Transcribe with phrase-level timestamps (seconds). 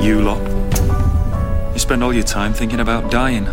[0.00, 0.40] You lot.
[1.72, 3.46] You spend all your time thinking about dying.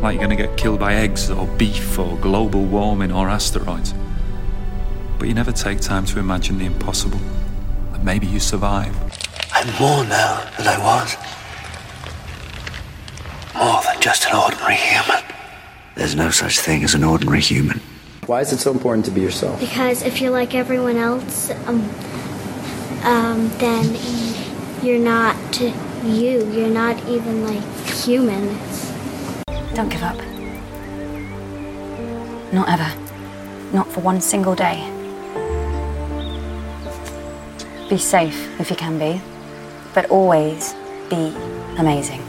[0.00, 3.92] Like you're gonna get killed by eggs or beef or global warming or asteroids.
[5.18, 7.20] But you never take time to imagine the impossible.
[7.92, 8.96] That maybe you survive.
[9.52, 11.16] I'm more now than I was.
[13.54, 15.22] More than just an ordinary human.
[15.94, 17.80] There's no such thing as an ordinary human.
[18.26, 19.60] Why is it so important to be yourself?
[19.60, 21.82] Because if you're like everyone else, um,
[23.04, 23.94] um, then
[24.84, 26.44] you're not you.
[26.52, 28.48] You're not even like human.
[29.74, 30.16] Don't give up.
[32.52, 32.90] Not ever.
[33.72, 34.78] Not for one single day.
[37.88, 39.20] Be safe if you can be,
[39.94, 40.74] but always
[41.08, 41.34] be
[41.78, 42.23] amazing.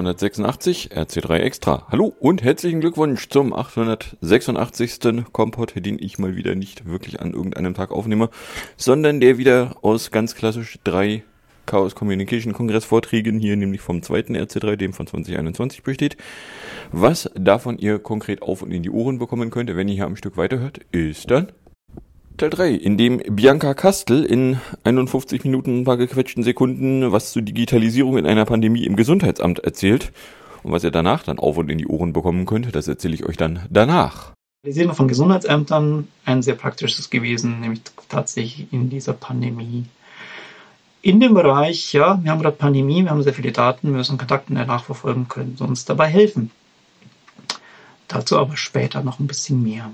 [0.00, 1.86] 886 RC3 Extra.
[1.90, 5.24] Hallo und herzlichen Glückwunsch zum 886.
[5.30, 8.30] Komport, den ich mal wieder nicht wirklich an irgendeinem Tag aufnehme,
[8.78, 11.22] sondern der wieder aus ganz klassisch drei
[11.66, 16.16] Chaos Communication Kongress Vorträgen hier, nämlich vom zweiten RC3, dem von 2021 besteht.
[16.92, 20.16] Was davon ihr konkret auf und in die Ohren bekommen könnt, wenn ihr hier am
[20.16, 21.52] Stück weiterhört, ist dann
[22.36, 27.42] Teil 3, in dem Bianca Kastel in 51 Minuten ein paar gequetschten Sekunden was zur
[27.42, 30.12] Digitalisierung in einer Pandemie im Gesundheitsamt erzählt.
[30.62, 33.24] Und was ihr danach dann auf und in die Ohren bekommen könnt, das erzähle ich
[33.24, 34.32] euch dann danach.
[34.62, 39.86] Digitalisierung von Gesundheitsämtern ein sehr praktisches gewesen, nämlich tatsächlich in dieser Pandemie.
[41.02, 44.18] In dem Bereich, ja, wir haben gerade Pandemie, wir haben sehr viele Daten, wir müssen
[44.18, 46.50] Kontakte nachverfolgen können, uns dabei helfen.
[48.06, 49.90] Dazu aber später noch ein bisschen mehr.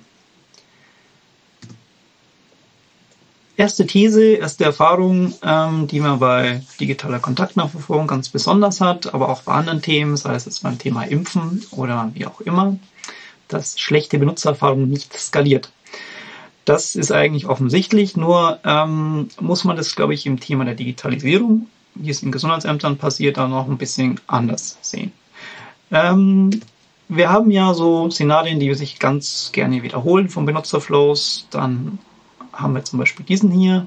[3.58, 9.42] Erste These, erste Erfahrung, ähm, die man bei digitaler Kontaktnachverfolgung ganz besonders hat, aber auch
[9.42, 12.76] bei anderen Themen, sei es jetzt beim Thema Impfen oder wie auch immer,
[13.48, 15.70] dass schlechte Benutzererfahrung nicht skaliert.
[16.66, 21.68] Das ist eigentlich offensichtlich, nur ähm, muss man das, glaube ich, im Thema der Digitalisierung,
[21.94, 25.12] wie es in Gesundheitsämtern passiert, dann noch ein bisschen anders sehen.
[25.90, 26.60] Ähm,
[27.08, 31.46] wir haben ja so Szenarien, die sich ganz gerne wiederholen von Benutzerflows.
[31.50, 32.00] Dann
[32.56, 33.86] haben wir zum Beispiel diesen hier.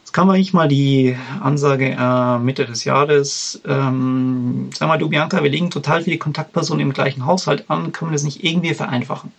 [0.00, 5.10] Jetzt kann man nicht mal die Ansage äh, Mitte des Jahres, ähm, sag mal du
[5.10, 8.72] Bianca, wir legen total viele Kontaktpersonen im gleichen Haushalt an, können wir das nicht irgendwie
[8.72, 9.32] vereinfachen?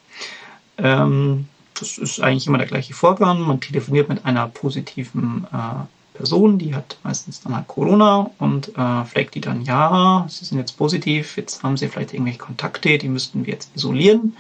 [0.77, 3.41] Ähm, das ist eigentlich immer der gleiche Vorgang.
[3.41, 9.05] Man telefoniert mit einer positiven äh, Person, die hat meistens dann halt Corona und äh,
[9.05, 13.07] fragt die dann, ja, sie sind jetzt positiv, jetzt haben sie vielleicht irgendwelche Kontakte, die
[13.07, 14.35] müssten wir jetzt isolieren,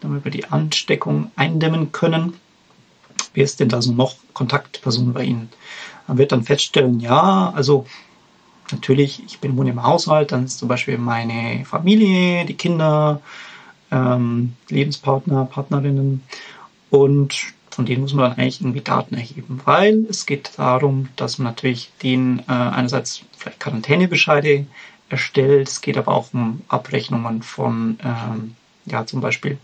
[0.00, 2.34] damit wir die Ansteckung eindämmen können
[3.34, 5.48] wer ist denn da so noch Kontaktperson bei Ihnen?
[6.06, 7.86] Man wird dann feststellen, ja, also
[8.72, 13.20] natürlich, ich bin wohne im Haushalt, dann ist zum Beispiel meine Familie, die Kinder,
[13.90, 16.22] ähm, Lebenspartner, Partnerinnen
[16.90, 21.38] und von denen muss man dann eigentlich irgendwie Daten erheben, weil es geht darum, dass
[21.38, 24.66] man natürlich denen äh, einerseits vielleicht Quarantänebescheide
[25.08, 29.58] erstellt, es geht aber auch um Abrechnungen von, ähm, ja, zum Beispiel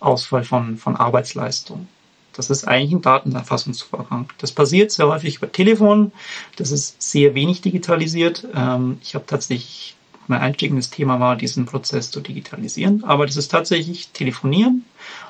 [0.00, 1.86] Ausfall von, von Arbeitsleistung.
[2.32, 4.28] Das ist eigentlich ein Datenerfassungsvorgang.
[4.38, 6.12] Das passiert sehr häufig über Telefon.
[6.56, 8.46] Das ist sehr wenig digitalisiert.
[8.54, 9.96] Ähm, ich habe tatsächlich,
[10.28, 13.04] mein einstiegendes Thema war, diesen Prozess zu digitalisieren.
[13.04, 14.84] Aber das ist tatsächlich Telefonieren.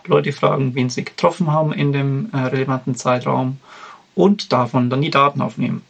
[0.06, 3.58] Leute fragen, wen sie getroffen haben in dem äh, relevanten Zeitraum
[4.14, 5.82] und davon dann die Daten aufnehmen.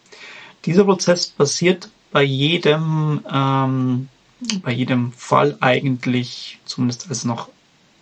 [0.65, 4.09] Dieser Prozess passiert bei jedem, ähm,
[4.63, 7.49] bei jedem Fall eigentlich, zumindest als es noch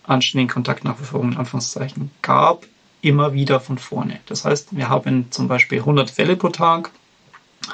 [0.04, 2.66] anständigen Kontaktnachverfolgung in Anführungszeichen gab,
[3.02, 4.20] immer wieder von vorne.
[4.26, 6.90] Das heißt, wir haben zum Beispiel 100 Fälle pro Tag,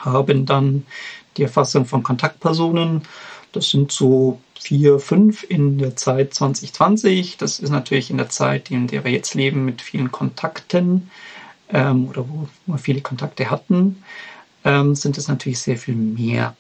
[0.01, 0.87] haben dann
[1.37, 3.03] die Erfassung von Kontaktpersonen.
[3.53, 7.37] Das sind so vier, fünf in der Zeit 2020.
[7.37, 11.11] Das ist natürlich in der Zeit, in der wir jetzt leben, mit vielen Kontakten
[11.69, 14.03] ähm, oder wo wir viele Kontakte hatten,
[14.65, 16.57] ähm, sind es natürlich sehr viel mehr.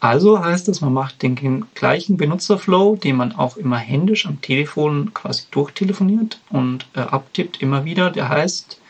[0.00, 5.12] Also heißt es, man macht den gleichen Benutzerflow, den man auch immer händisch am Telefon
[5.12, 8.10] quasi durchtelefoniert und äh, abtippt immer wieder.
[8.10, 8.80] Der heißt,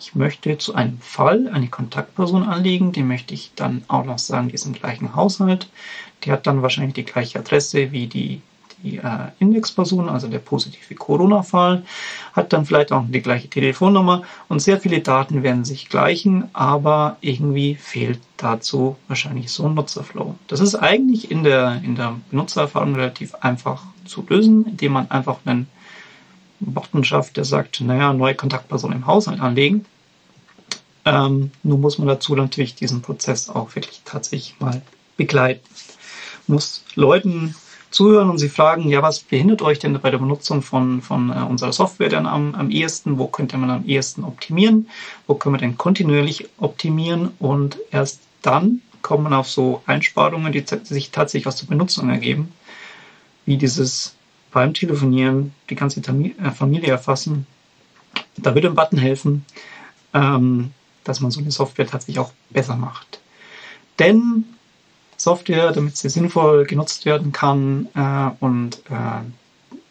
[0.00, 4.48] ich möchte zu einem Fall eine Kontaktperson anlegen, den möchte ich dann auch noch sagen,
[4.48, 5.68] die ist im gleichen Haushalt.
[6.24, 8.40] Die hat dann wahrscheinlich die gleiche Adresse wie die,
[8.82, 11.82] die äh, Indexperson, also der positive Corona-Fall,
[12.32, 17.16] hat dann vielleicht auch die gleiche Telefonnummer und sehr viele Daten werden sich gleichen, aber
[17.20, 20.34] irgendwie fehlt dazu wahrscheinlich so ein Nutzerflow.
[20.48, 25.38] Das ist eigentlich in der, in der Benutzererfahrung relativ einfach zu lösen, indem man einfach
[25.44, 25.68] einen
[26.60, 29.84] Button schafft, der sagt, naja, neue Kontaktperson im Haushalt anlegen.
[31.04, 34.82] Ähm, nun muss man dazu natürlich diesen Prozess auch wirklich tatsächlich mal
[35.16, 35.64] begleiten.
[36.46, 37.54] Muss Leuten
[37.96, 41.40] zuhören und sie fragen, ja, was behindert euch denn bei der Benutzung von, von äh,
[41.40, 43.18] unserer Software denn am, am ehesten?
[43.18, 44.88] Wo könnte man am ehesten optimieren?
[45.26, 47.30] Wo können wir denn kontinuierlich optimieren?
[47.38, 52.52] Und erst dann kommt man auf so Einsparungen, die sich tatsächlich aus der Benutzung ergeben,
[53.46, 54.14] wie dieses
[54.52, 57.46] beim Telefonieren die ganze äh, Familie erfassen.
[58.36, 59.44] Da würde ein Button helfen,
[60.12, 60.70] ähm,
[61.04, 63.20] dass man so eine Software tatsächlich auch besser macht.
[63.98, 64.44] Denn
[65.16, 69.24] Software, damit sie sinnvoll genutzt werden kann äh, und äh,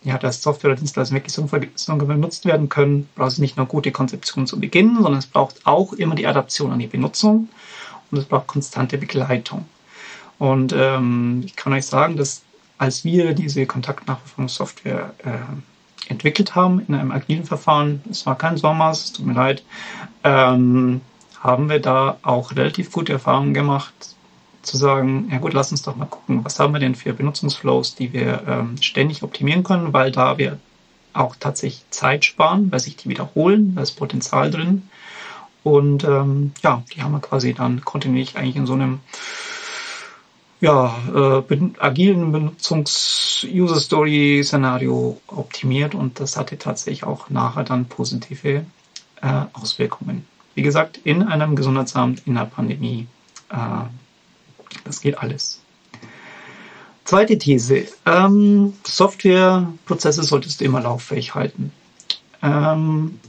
[0.05, 3.65] ja, dass Software oder Dienstleistungen wirklich sinnvoll, sinnvoll genutzt werden können, braucht es nicht nur
[3.65, 7.49] gute Konzeption zu Beginn, sondern es braucht auch immer die Adaption an die Benutzung
[8.11, 9.65] und es braucht konstante Begleitung.
[10.37, 12.43] Und ähm, ich kann euch sagen, dass
[12.77, 19.05] als wir diese Kontaktnachverfolgungssoftware äh, entwickelt haben in einem agilen Verfahren, es war kein Sommers,
[19.05, 19.63] es tut mir leid,
[20.23, 21.01] ähm,
[21.39, 24.14] haben wir da auch relativ gute Erfahrungen gemacht,
[24.65, 27.95] zu sagen, ja gut, lass uns doch mal gucken, was haben wir denn für Benutzungsflows,
[27.95, 30.59] die wir ähm, ständig optimieren können, weil da wir
[31.13, 34.89] auch tatsächlich Zeit sparen, weil sich die wiederholen, da ist Potenzial drin.
[35.63, 38.99] Und ähm, ja, die haben wir quasi dann kontinuierlich eigentlich in so einem
[40.61, 41.43] ja, äh,
[41.79, 48.65] agilen Benutzungs-User-Story-Szenario optimiert und das hatte tatsächlich auch nachher dann positive
[49.21, 50.25] äh, Auswirkungen.
[50.53, 53.07] Wie gesagt, in einem Gesundheitsamt in der Pandemie.
[53.49, 53.85] Äh,
[54.83, 55.61] das geht alles.
[57.05, 57.85] Zweite These.
[58.05, 61.71] Ähm, Softwareprozesse solltest du immer lauffähig halten.
[62.41, 63.19] Ähm,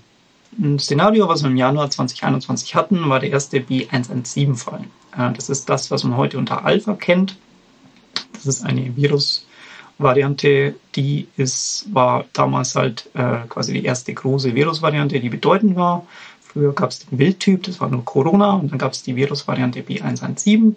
[0.58, 4.84] ein Szenario, was wir im Januar 2021 hatten, war der erste B117-Fall.
[5.16, 7.37] Äh, das ist das, was man heute unter Alpha kennt.
[8.32, 15.20] Das ist eine Virusvariante, die ist, war damals halt äh, quasi die erste große Virusvariante,
[15.20, 16.06] die bedeutend war.
[16.40, 19.81] Früher gab es den Wildtyp, das war nur Corona, und dann gab es die Virusvariante
[19.81, 20.76] B117.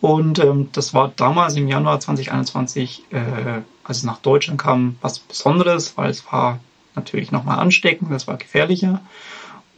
[0.00, 5.18] Und ähm, das war damals im Januar 2021, äh, als es nach Deutschland kam, was
[5.18, 6.60] Besonderes, weil es war
[6.94, 9.00] natürlich nochmal ansteckend, das war gefährlicher.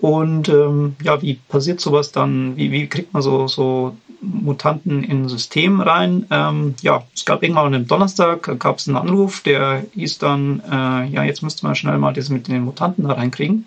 [0.01, 2.57] Und ähm, ja, wie passiert sowas dann?
[2.57, 6.27] Wie, wie kriegt man so, so Mutanten in System rein?
[6.31, 10.63] Ähm, ja, es gab irgendwann an einem Donnerstag gab es einen Anruf, der hieß dann,
[10.71, 13.67] äh, ja, jetzt müsste man schnell mal das mit den Mutanten da reinkriegen.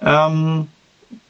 [0.00, 0.68] Ähm,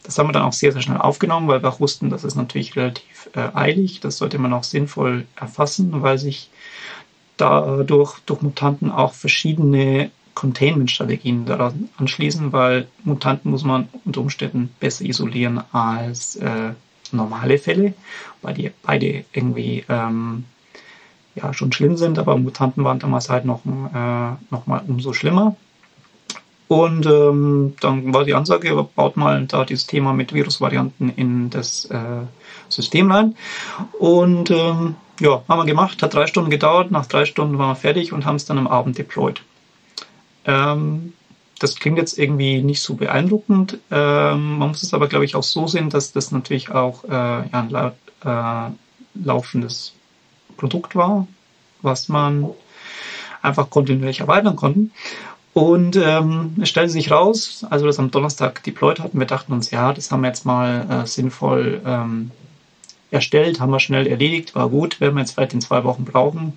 [0.04, 2.76] das haben wir dann auch sehr, sehr schnell aufgenommen, weil wir wussten, das ist natürlich
[2.76, 4.00] relativ äh, eilig.
[4.00, 6.50] Das sollte man auch sinnvoll erfassen, weil sich
[7.36, 15.04] dadurch durch Mutanten auch verschiedene Containment-Strategien daran anschließen, weil Mutanten muss man unter Umständen besser
[15.04, 16.72] isolieren als äh,
[17.10, 17.94] normale Fälle,
[18.40, 20.44] weil die beide irgendwie ähm,
[21.34, 25.56] ja schon schlimm sind, aber Mutanten waren damals halt noch, äh, noch mal umso schlimmer.
[26.68, 31.84] Und ähm, dann war die Ansage, baut mal da dieses Thema mit Virusvarianten in das
[31.86, 31.98] äh,
[32.68, 33.36] System rein.
[33.98, 36.90] Und ähm, ja, haben wir gemacht, hat drei Stunden gedauert.
[36.90, 39.42] Nach drei Stunden waren wir fertig und haben es dann am Abend deployed.
[40.46, 41.12] Ähm,
[41.58, 43.78] das klingt jetzt irgendwie nicht so beeindruckend.
[43.90, 47.08] Ähm, man muss es aber, glaube ich, auch so sehen, dass das natürlich auch äh,
[47.08, 47.94] ja, ein laut,
[48.24, 48.70] äh,
[49.14, 49.92] laufendes
[50.56, 51.28] Produkt war,
[51.82, 52.50] was man
[53.42, 54.90] einfach kontinuierlich erweitern konnte.
[55.54, 59.52] Und ähm, es stellte sich raus, als wir das am Donnerstag deployed hatten, wir dachten
[59.52, 62.30] uns, ja, das haben wir jetzt mal äh, sinnvoll ähm,
[63.10, 66.54] erstellt, haben wir schnell erledigt, war gut, werden wir jetzt vielleicht in zwei Wochen brauchen.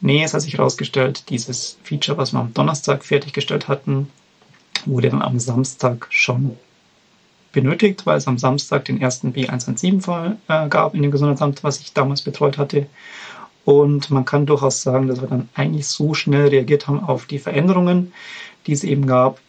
[0.00, 4.08] Nee, es hat sich herausgestellt, dieses Feature, was wir am Donnerstag fertiggestellt hatten,
[4.86, 6.56] wurde dann am Samstag schon
[7.52, 11.92] benötigt, weil es am Samstag den ersten B117-Fall äh, gab in dem Gesundheitsamt, was ich
[11.92, 12.86] damals betreut hatte.
[13.66, 17.40] Und man kann durchaus sagen, dass wir dann eigentlich so schnell reagiert haben auf die
[17.40, 18.12] Veränderungen,
[18.66, 19.40] die es eben gab,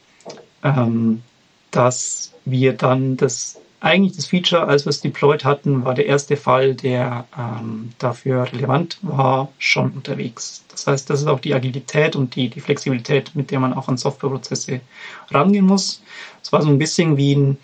[0.63, 1.21] ähm,
[1.69, 6.35] dass wir dann das eigentlich das Feature, als wir es deployed hatten, war der erste
[6.35, 10.65] Fall, der ähm, dafür relevant war, schon unterwegs.
[10.69, 13.87] Das heißt, das ist auch die Agilität und die, die Flexibilität, mit der man auch
[13.87, 14.81] an Softwareprozesse
[15.29, 16.01] rangehen muss.
[16.41, 17.57] Es war so ein bisschen wie ein,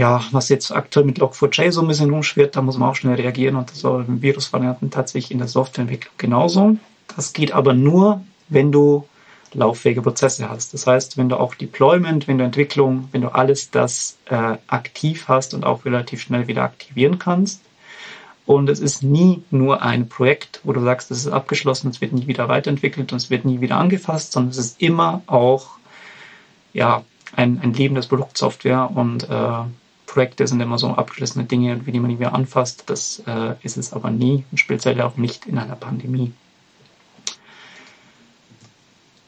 [0.00, 3.16] ja, was jetzt aktuell mit Log4j so ein bisschen rumschwirrt, da muss man auch schnell
[3.16, 6.78] reagieren und das war mit Virusvarianten tatsächlich in der Softwareentwicklung genauso.
[7.14, 9.06] Das geht aber nur, wenn du
[9.52, 10.72] lauffähige Prozesse hast.
[10.72, 15.26] Das heißt, wenn du auch Deployment, wenn du Entwicklung, wenn du alles das äh, aktiv
[15.28, 17.60] hast und auch relativ schnell wieder aktivieren kannst.
[18.46, 22.14] Und es ist nie nur ein Projekt, wo du sagst, es ist abgeschlossen, es wird
[22.14, 25.72] nie wieder weiterentwickelt und es wird nie wieder angefasst, sondern es ist immer auch
[26.72, 27.04] ja,
[27.36, 29.64] ein, ein lebendes Produkt Software und äh,
[30.10, 32.82] Projekte sind immer so abgeschlossene Dinge, die man nie mehr anfasst.
[32.86, 36.32] Das äh, ist es aber nie und speziell auch nicht in einer Pandemie.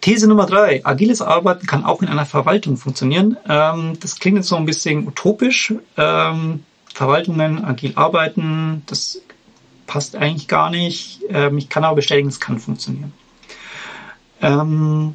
[0.00, 0.84] These Nummer drei.
[0.84, 3.36] Agiles Arbeiten kann auch in einer Verwaltung funktionieren.
[3.48, 5.72] Ähm, das klingt jetzt so ein bisschen utopisch.
[5.96, 9.22] Ähm, Verwaltungen agil arbeiten, das
[9.86, 11.20] passt eigentlich gar nicht.
[11.28, 13.12] Ähm, ich kann aber bestätigen, es kann funktionieren.
[14.40, 15.14] Ähm,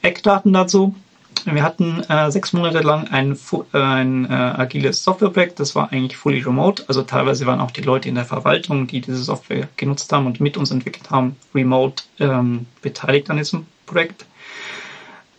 [0.00, 0.94] Eckdaten dazu.
[1.44, 3.38] Wir hatten äh, sechs Monate lang ein,
[3.72, 6.84] ein äh, agiles Softwareprojekt, das war eigentlich fully remote.
[6.86, 10.40] Also teilweise waren auch die Leute in der Verwaltung, die diese Software genutzt haben und
[10.40, 14.26] mit uns entwickelt haben, remote ähm, beteiligt an diesem Projekt.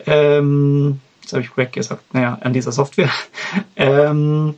[0.05, 3.12] Ähm, jetzt habe ich Projekt gesagt, naja, an dieser Software.
[3.75, 4.55] ähm,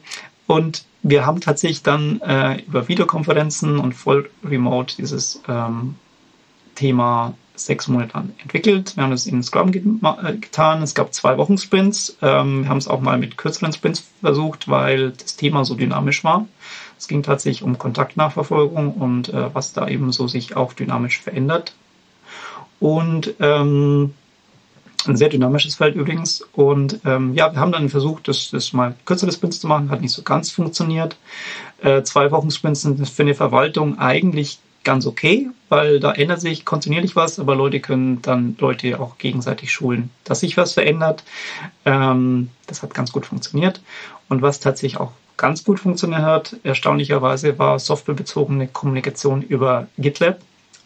[0.48, 5.96] und wir haben tatsächlich dann äh, über Videokonferenzen und voll remote dieses ähm,
[6.76, 8.96] Thema sechs Monate lang entwickelt.
[8.96, 10.82] Wir haben das in Scrum äh, getan.
[10.82, 12.18] Es gab zwei Wochen Sprints.
[12.22, 16.24] Ähm, wir haben es auch mal mit kürzeren Sprints versucht, weil das Thema so dynamisch
[16.24, 16.48] war.
[16.98, 21.76] Es ging tatsächlich um Kontaktnachverfolgung und äh, was da eben so sich auch dynamisch verändert.
[22.80, 24.14] Und ähm,
[25.08, 26.42] ein sehr dynamisches Feld übrigens.
[26.54, 30.02] Und ähm, ja, wir haben dann versucht, das, das mal kürzere Sprints zu machen, hat
[30.02, 31.18] nicht so ganz funktioniert.
[31.82, 36.66] Äh, zwei Wochen Sprints sind für eine Verwaltung eigentlich ganz okay, weil da ändert sich
[36.66, 41.24] kontinuierlich was, aber Leute können dann Leute auch gegenseitig schulen, dass sich was verändert.
[41.86, 43.82] Ähm, das hat ganz gut funktioniert.
[44.30, 50.40] Und was tatsächlich auch ganz gut funktioniert hat, erstaunlicherweise, war softwarebezogene Kommunikation über GitLab.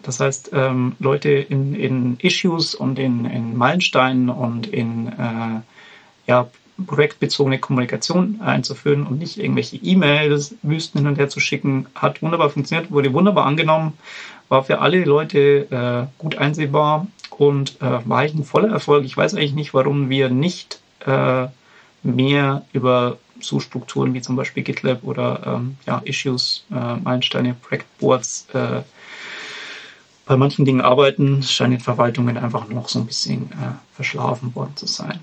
[0.04, 5.62] Das heißt, ähm, Leute in, in Issues und in, in Meilensteinen und in äh,
[6.28, 6.48] ja,
[6.86, 12.50] projektbezogene Kommunikation einzuführen und nicht irgendwelche E-Mails, Wüsten hin und her zu schicken, hat wunderbar
[12.50, 13.94] funktioniert, wurde wunderbar angenommen,
[14.50, 17.08] war für alle Leute äh, gut einsehbar
[17.38, 19.06] und äh, war eigentlich ein voller Erfolg.
[19.06, 21.48] Ich weiß eigentlich nicht, warum wir nicht äh,
[22.04, 28.48] mehr über so Strukturen wie zum Beispiel GitLab oder ähm, ja, Issues, äh, Meilensteine, Projektboards
[28.54, 28.82] äh,
[30.26, 34.86] bei manchen Dingen arbeiten, scheinen Verwaltungen einfach noch so ein bisschen äh, verschlafen worden zu
[34.86, 35.20] sein.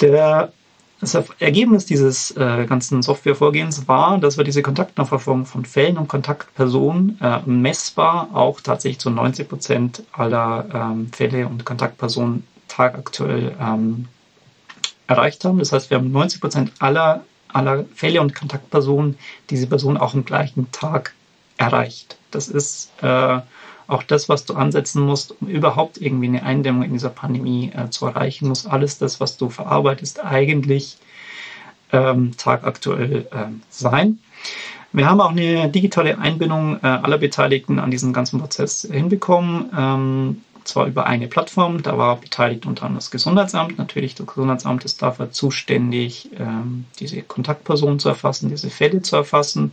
[0.00, 0.52] Der,
[1.00, 7.18] das Ergebnis dieses äh, ganzen Softwarevorgehens war, dass wir diese Kontaktnachverfolgung von Fällen und Kontaktpersonen
[7.20, 14.08] äh, messbar auch tatsächlich zu 90 Prozent aller ähm, Fälle und Kontaktpersonen tagaktuell ähm,
[15.06, 15.58] erreicht haben.
[15.58, 19.18] Das heißt, wir haben 90 Prozent aller, aller Fälle und Kontaktpersonen
[19.50, 21.14] diese Person auch am gleichen Tag
[21.56, 22.16] erreicht.
[22.30, 23.40] Das ist äh,
[23.88, 27.90] auch das, was du ansetzen musst, um überhaupt irgendwie eine Eindämmung in dieser Pandemie äh,
[27.90, 30.98] zu erreichen, muss alles das, was du verarbeitest, eigentlich
[31.92, 34.18] ähm, tagaktuell äh, sein.
[34.92, 39.70] Wir haben auch eine digitale Einbindung äh, aller Beteiligten an diesen ganzen Prozess hinbekommen.
[39.76, 43.78] Ähm, zwar über eine Plattform, da war beteiligt unter anderem das Gesundheitsamt.
[43.78, 49.72] Natürlich, das Gesundheitsamt ist dafür zuständig, ähm, diese Kontaktpersonen zu erfassen, diese Fälle zu erfassen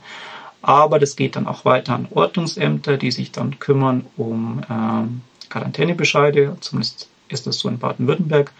[0.63, 6.55] aber das geht dann auch weiter an Ordnungsämter, die sich dann kümmern um ähm, Quarantänebescheide.
[6.62, 8.51] Zumindest ist das so in Baden-Württemberg.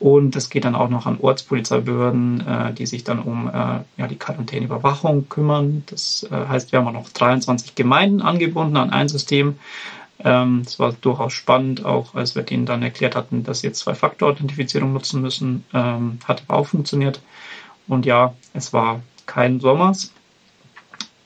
[0.00, 4.08] Und es geht dann auch noch an Ortspolizeibehörden, äh, die sich dann um äh, ja,
[4.08, 5.84] die Quarantäneüberwachung kümmern.
[5.86, 9.58] Das äh, heißt, wir haben auch noch 23 Gemeinden angebunden an ein System.
[10.24, 13.80] Ähm, das war durchaus spannend, auch als wir denen dann erklärt hatten, dass sie jetzt
[13.80, 15.64] Zwei-Faktor-Authentifizierung nutzen müssen.
[15.74, 17.20] Ähm, hat aber auch funktioniert.
[17.86, 20.12] Und ja, es war kein Sommers,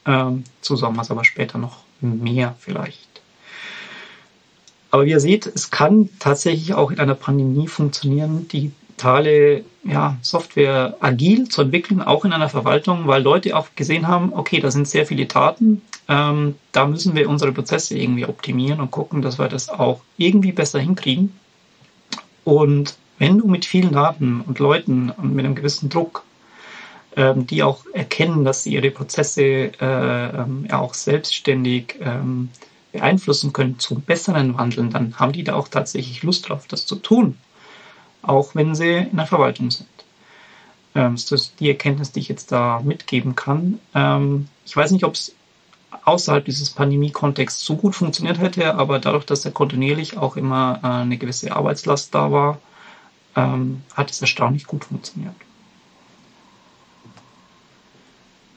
[0.06, 3.06] ähm, zu Sommers aber später noch mehr vielleicht.
[4.90, 10.96] Aber wie ihr seht, es kann tatsächlich auch in einer Pandemie funktionieren, digitale ja, Software
[11.00, 14.88] agil zu entwickeln, auch in einer Verwaltung, weil Leute auch gesehen haben, okay, da sind
[14.88, 19.48] sehr viele Daten, ähm, da müssen wir unsere Prozesse irgendwie optimieren und gucken, dass wir
[19.48, 21.32] das auch irgendwie besser hinkriegen.
[22.44, 26.22] Und wenn du mit vielen Daten und Leuten und mit einem gewissen Druck
[27.16, 32.50] ähm, die auch erkennen, dass sie ihre Prozesse äh, ähm, auch selbstständig ähm,
[32.92, 36.96] beeinflussen können zum besseren Wandeln, dann haben die da auch tatsächlich Lust drauf, das zu
[36.96, 37.36] tun,
[38.22, 39.88] auch wenn sie in der Verwaltung sind.
[40.94, 43.80] Ähm, das ist die Erkenntnis, die ich jetzt da mitgeben kann.
[43.94, 45.34] Ähm, ich weiß nicht, ob es
[46.04, 50.86] außerhalb dieses Pandemie-Kontexts so gut funktioniert hätte, aber dadurch, dass er kontinuierlich auch immer äh,
[50.86, 52.58] eine gewisse Arbeitslast da war,
[53.34, 55.34] ähm, hat es erstaunlich gut funktioniert.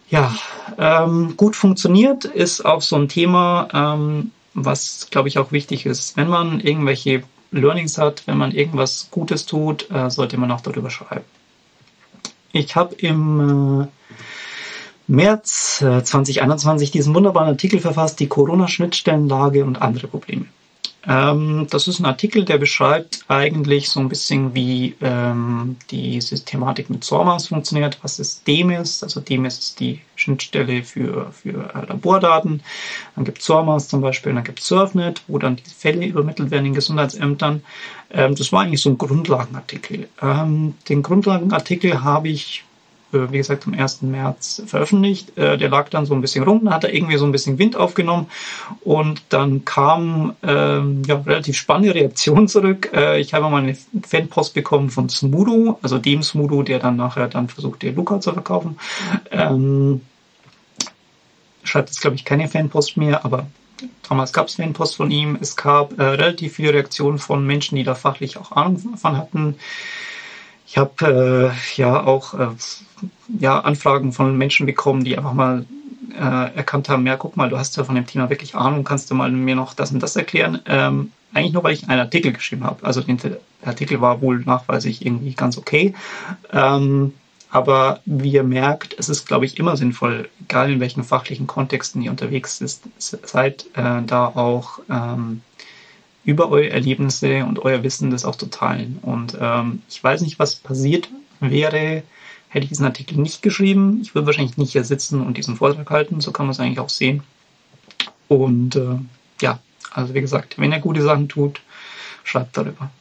[0.09, 0.35] Ja,
[0.77, 6.17] ähm, gut funktioniert ist auch so ein Thema, ähm, was, glaube ich, auch wichtig ist.
[6.17, 10.89] Wenn man irgendwelche Learnings hat, wenn man irgendwas Gutes tut, äh, sollte man auch darüber
[10.89, 11.25] schreiben.
[12.51, 13.87] Ich habe im äh,
[15.07, 20.45] März äh, 2021 diesen wunderbaren Artikel verfasst, die Corona-Schnittstellenlage und andere Probleme.
[21.07, 26.89] Ähm, das ist ein Artikel, der beschreibt eigentlich so ein bisschen, wie ähm, die Systematik
[26.89, 32.61] mit SORMAS funktioniert, was es DEMIS, also DEMIS ist die Schnittstelle für, für äh, Labordaten.
[33.15, 36.51] Dann gibt es SORMAS zum Beispiel, dann gibt es SurfNet, wo dann die Fälle übermittelt
[36.51, 37.63] werden in Gesundheitsämtern.
[38.11, 40.09] Ähm, das war eigentlich so ein Grundlagenartikel.
[40.21, 42.65] Ähm, den Grundlagenartikel habe ich
[43.11, 44.03] wie gesagt, am 1.
[44.03, 45.37] März veröffentlicht.
[45.37, 47.57] Äh, der lag dann so ein bisschen rum, dann hat er irgendwie so ein bisschen
[47.57, 48.27] Wind aufgenommen
[48.81, 52.91] und dann kam ähm, ja, relativ spannende Reaktion zurück.
[52.93, 57.27] Äh, ich habe mal eine Fanpost bekommen von Smudo, also dem Smudo, der dann nachher
[57.27, 58.77] dann versucht, der Luca zu verkaufen.
[59.31, 60.01] Ähm,
[61.63, 63.47] schreibt jetzt, glaube ich, keine Fanpost mehr, aber
[64.07, 65.37] damals gab es Fanpost von ihm.
[65.39, 69.55] Es gab äh, relativ viele Reaktionen von Menschen, die da fachlich auch Ahnung davon hatten.
[70.69, 72.49] Ich habe äh, ja auch äh,
[73.39, 75.65] ja, Anfragen von Menschen bekommen, die einfach mal
[76.13, 79.09] äh, erkannt haben, ja, guck mal, du hast ja von dem Thema wirklich Ahnung, kannst
[79.09, 80.61] du mal mir noch das und das erklären?
[80.67, 82.85] Ähm, eigentlich nur, weil ich einen Artikel geschrieben habe.
[82.85, 85.95] Also der Artikel war wohl nachweislich irgendwie ganz okay.
[86.51, 87.13] Ähm,
[87.49, 92.03] aber wie ihr merkt, es ist, glaube ich, immer sinnvoll, egal in welchen fachlichen Kontexten
[92.03, 95.41] ihr unterwegs ist, seid, äh, da auch ähm,
[96.29, 98.99] über eure Erlebnisse und euer Wissen das auch zu teilen.
[99.01, 101.09] Und ähm, ich weiß nicht, was passiert
[101.39, 102.03] wäre,
[102.49, 103.99] hätte ich diesen Artikel nicht geschrieben.
[104.03, 106.21] Ich würde wahrscheinlich nicht hier sitzen und diesen Vortrag halten.
[106.21, 107.23] So kann man es eigentlich auch sehen.
[108.27, 108.99] Und äh,
[109.41, 109.57] ja,
[109.91, 111.61] also wie gesagt, wenn ihr gute Sachen tut,
[112.23, 112.91] schreibt darüber.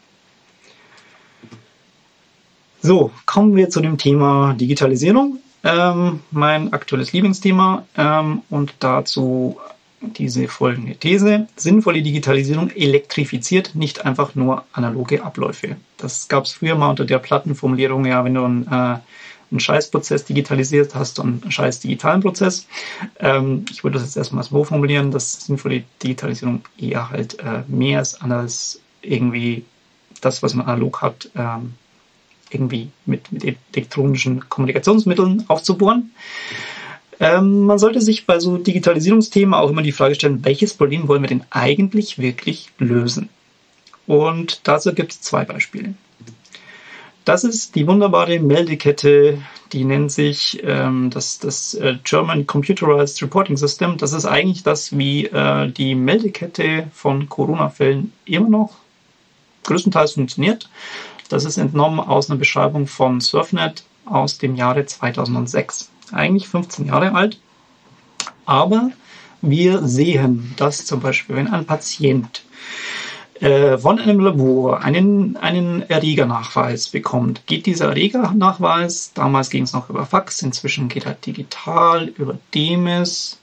[2.81, 5.39] So, kommen wir zu dem Thema Digitalisierung.
[5.65, 7.85] Ähm, mein aktuelles Lieblingsthema.
[7.95, 9.59] Ähm, und dazu
[10.01, 11.47] diese folgende These.
[11.57, 15.77] Sinnvolle Digitalisierung elektrifiziert nicht einfach nur analoge Abläufe.
[15.97, 18.99] Das gab es früher mal unter der Plattenformulierung, ja, wenn du einen, äh,
[19.51, 22.67] einen Scheißprozess digitalisiert hast, und einen scheiß digitalen Prozess.
[23.19, 28.01] Ähm, ich würde das jetzt erstmal so formulieren, dass sinnvolle Digitalisierung eher halt äh, mehr
[28.01, 29.65] ist als irgendwie
[30.21, 31.75] das, was man analog hat, ähm,
[32.51, 36.13] irgendwie mit, mit elektronischen Kommunikationsmitteln aufzubohren.
[37.21, 41.23] Ähm, man sollte sich bei so Digitalisierungsthemen auch immer die Frage stellen, welches Problem wollen
[41.23, 43.29] wir denn eigentlich wirklich lösen?
[44.07, 45.95] Und dazu gibt es zwei Beispiele.
[47.25, 53.59] Das ist die wunderbare Meldekette, die nennt sich ähm, das, das äh, German Computerized Reporting
[53.59, 53.99] System.
[53.99, 58.71] Das ist eigentlich das, wie äh, die Meldekette von Corona-Fällen immer noch
[59.65, 60.71] größtenteils funktioniert.
[61.29, 67.15] Das ist entnommen aus einer Beschreibung von Surfnet aus dem Jahre 2006 eigentlich 15 Jahre
[67.15, 67.39] alt.
[68.47, 68.91] Aber
[69.43, 72.43] wir sehen, dass zum Beispiel, wenn ein Patient
[73.41, 79.91] äh, von einem Labor einen, einen Erregernachweis bekommt, geht dieser Erregernachweis, damals ging es noch
[79.91, 83.38] über Fax, inzwischen geht er digital über DEMIS,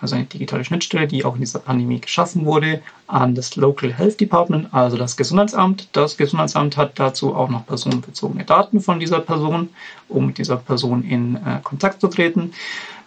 [0.00, 4.20] also eine digitale Schnittstelle, die auch in dieser Pandemie geschaffen wurde, an das Local Health
[4.20, 5.88] Department, also das Gesundheitsamt.
[5.92, 9.70] Das Gesundheitsamt hat dazu auch noch personenbezogene Daten von dieser Person,
[10.08, 12.52] um mit dieser Person in äh, Kontakt zu treten.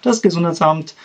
[0.01, 0.95] Das Gesundheitsamt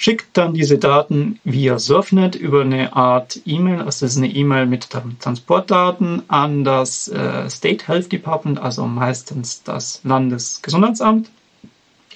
[0.00, 4.64] schickt dann diese Daten via Surfnet über eine Art E-Mail, also das ist eine E-Mail
[4.64, 4.88] mit
[5.20, 11.30] Transportdaten an das äh, State Health Department, also meistens das Landesgesundheitsamt.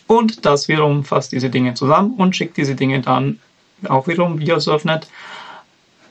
[0.07, 3.41] Und das wiederum fasst diese Dinge zusammen und schickt diese Dinge dann
[3.89, 5.09] auch wiederum via Surfnet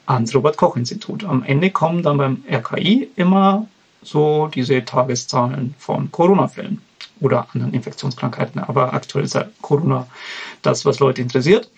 [0.06, 1.24] ans Robert-Koch-Institut.
[1.24, 3.68] Am Ende kommen dann beim RKI immer
[4.02, 6.82] so diese Tageszahlen von Corona-Fällen
[7.22, 8.62] oder anderen Infektionskrankheiten.
[8.62, 10.08] Aber aktuell ist ja Corona
[10.62, 11.70] das, was Leute interessiert.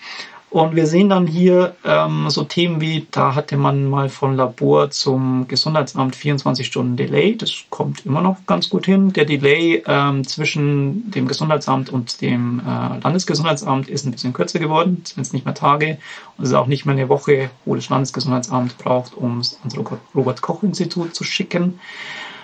[0.56, 4.90] Und wir sehen dann hier ähm, so Themen wie, da hatte man mal von Labor
[4.90, 7.36] zum Gesundheitsamt 24 Stunden Delay.
[7.36, 9.12] Das kommt immer noch ganz gut hin.
[9.12, 15.02] Der Delay ähm, zwischen dem Gesundheitsamt und dem äh, Landesgesundheitsamt ist ein bisschen kürzer geworden.
[15.04, 15.98] Es sind nicht mehr Tage
[16.38, 19.76] und es ist auch nicht mehr eine Woche, wo das Landesgesundheitsamt braucht, um es ans
[20.16, 21.82] Robert-Koch-Institut zu schicken.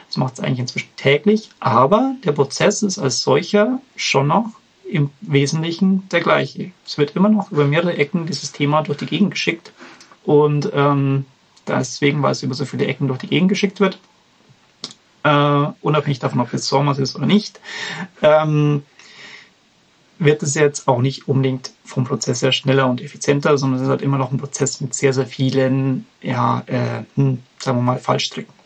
[0.10, 1.50] Das macht es eigentlich inzwischen täglich.
[1.62, 4.50] Aber der Prozess ist als solcher schon noch
[4.92, 6.72] im Wesentlichen der gleiche.
[6.86, 9.72] Es wird immer noch über mehrere Ecken dieses Thema durch die Gegend geschickt
[10.24, 11.26] und ähm,
[11.68, 13.98] deswegen, weil es über so viele Ecken durch die Gegend geschickt wird,
[15.24, 17.60] äh, unabhängig davon, ob es Sommers ist oder nicht,
[18.22, 18.84] ähm,
[20.20, 23.90] wird es jetzt auch nicht unbedingt vom Prozess her schneller und effizienter, sondern es ist
[23.90, 28.00] halt immer noch ein Prozess mit sehr, sehr vielen, ja, äh, hm, sagen wir mal,
[28.00, 28.61] Fallstricken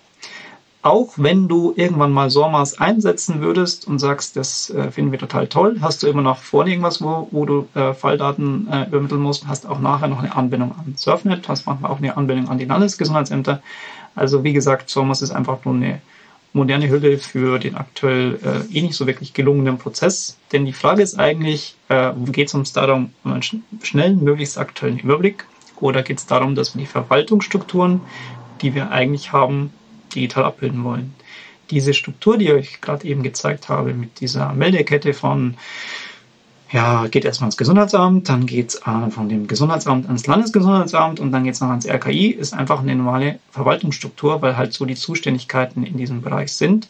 [0.86, 5.48] auch wenn du irgendwann mal SORMAS einsetzen würdest und sagst, das äh, finden wir total
[5.48, 9.48] toll, hast du immer noch vorne irgendwas, wo, wo du äh, Falldaten äh, übermitteln musst,
[9.48, 12.66] hast auch nachher noch eine Anbindung an Surfnet, hast manchmal auch eine Anbindung an die
[12.66, 13.64] Landesgesundheitsämter.
[14.14, 16.02] Also wie gesagt, SORMAS ist einfach nur eine
[16.54, 20.38] moderne Hülle für den aktuell äh, eh nicht so wirklich gelungenen Prozess.
[20.52, 23.42] Denn die Frage ist eigentlich, äh, geht es uns darum, um einen
[23.82, 25.46] schnellen, möglichst aktuellen Überblick
[25.82, 28.02] oder geht es darum, dass wir die Verwaltungsstrukturen,
[28.62, 29.72] die wir eigentlich haben,
[30.16, 31.14] digital abbilden wollen?
[31.72, 35.56] Diese Struktur, die ich euch gerade eben gezeigt habe, mit dieser Meldekette von
[36.72, 41.44] ja, geht erstmal ins Gesundheitsamt, dann geht's äh, von dem Gesundheitsamt ans Landesgesundheitsamt und dann
[41.44, 45.98] geht's noch ans RKI, ist einfach eine normale Verwaltungsstruktur, weil halt so die Zuständigkeiten in
[45.98, 46.90] diesem Bereich sind.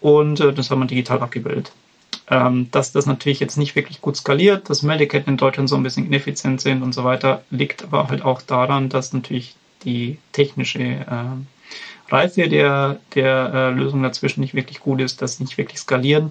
[0.00, 1.72] Und äh, das haben wir digital abgebildet.
[2.28, 5.82] Ähm, dass das natürlich jetzt nicht wirklich gut skaliert, dass Meldeketten in Deutschland so ein
[5.84, 10.80] bisschen ineffizient sind und so weiter, liegt aber halt auch daran, dass natürlich die technische
[10.80, 11.24] äh,
[12.08, 16.30] Reife der, der äh, Lösung dazwischen nicht wirklich gut ist, sie nicht wirklich skalieren.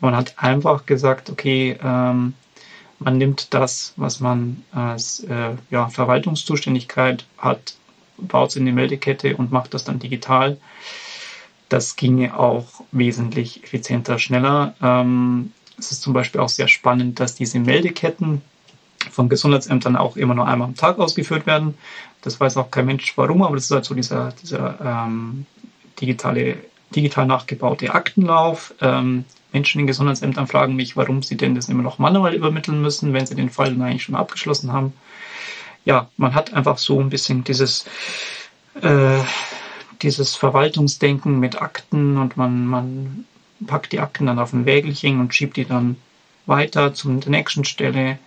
[0.00, 2.34] Man hat einfach gesagt, okay, ähm,
[2.98, 7.74] man nimmt das, was man als äh, ja, Verwaltungszuständigkeit hat,
[8.18, 10.58] baut es in die Meldekette und macht das dann digital.
[11.68, 14.74] Das ginge auch wesentlich effizienter, schneller.
[14.82, 18.42] Ähm, es ist zum Beispiel auch sehr spannend, dass diese Meldeketten
[19.14, 21.74] von Gesundheitsämtern auch immer nur einmal am Tag ausgeführt werden.
[22.22, 25.46] Das weiß auch kein Mensch warum, aber das ist halt so dieser, dieser ähm,
[26.00, 26.56] digitale,
[26.94, 28.74] digital nachgebaute Aktenlauf.
[28.80, 33.12] Ähm, Menschen in Gesundheitsämtern fragen mich, warum sie denn das immer noch manuell übermitteln müssen,
[33.12, 34.92] wenn sie den Fall dann eigentlich schon abgeschlossen haben.
[35.84, 37.84] Ja, man hat einfach so ein bisschen dieses,
[38.80, 39.20] äh,
[40.02, 43.26] dieses Verwaltungsdenken mit Akten und man, man
[43.66, 45.96] packt die Akten dann auf ein Wägelchen und schiebt die dann
[46.46, 48.18] weiter zur nächsten Stelle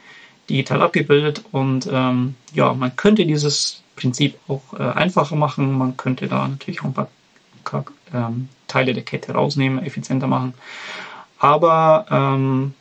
[0.49, 5.77] digital abgebildet und ähm, ja, man könnte dieses Prinzip auch äh, einfacher machen.
[5.77, 7.09] Man könnte da natürlich auch ein paar
[8.13, 10.53] ähm, Teile der Kette rausnehmen, effizienter machen.
[11.39, 12.73] Aber ähm,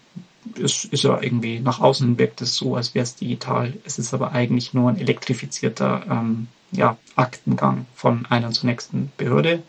[0.62, 3.72] es ist ja irgendwie nach außen wirkt es so, als wäre es digital.
[3.84, 9.62] Es ist aber eigentlich nur ein elektrifizierter ähm, ja, Aktengang von einer zur nächsten Behörde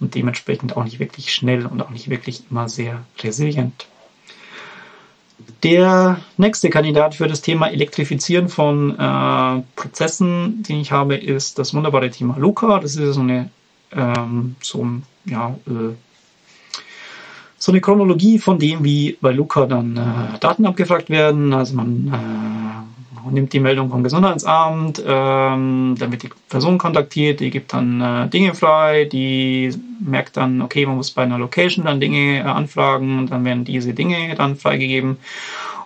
[0.00, 3.86] und dementsprechend auch nicht wirklich schnell und auch nicht wirklich immer sehr resilient.
[5.62, 11.74] Der nächste Kandidat für das Thema Elektrifizieren von äh, Prozessen, den ich habe, ist das
[11.74, 12.78] wunderbare Thema Luca.
[12.78, 13.50] Das ist so eine
[13.92, 14.86] ähm, so
[15.24, 15.94] ja, äh,
[17.58, 21.54] so eine Chronologie von dem, wie bei Luca dann äh, Daten abgefragt werden.
[21.54, 27.50] Also man äh, nimmt die Meldung vom Gesundheitsamt, ähm, dann wird die Person kontaktiert, die
[27.50, 32.00] gibt dann äh, Dinge frei, die merkt dann, okay, man muss bei einer Location dann
[32.00, 35.18] Dinge äh, anfragen dann werden diese Dinge dann freigegeben.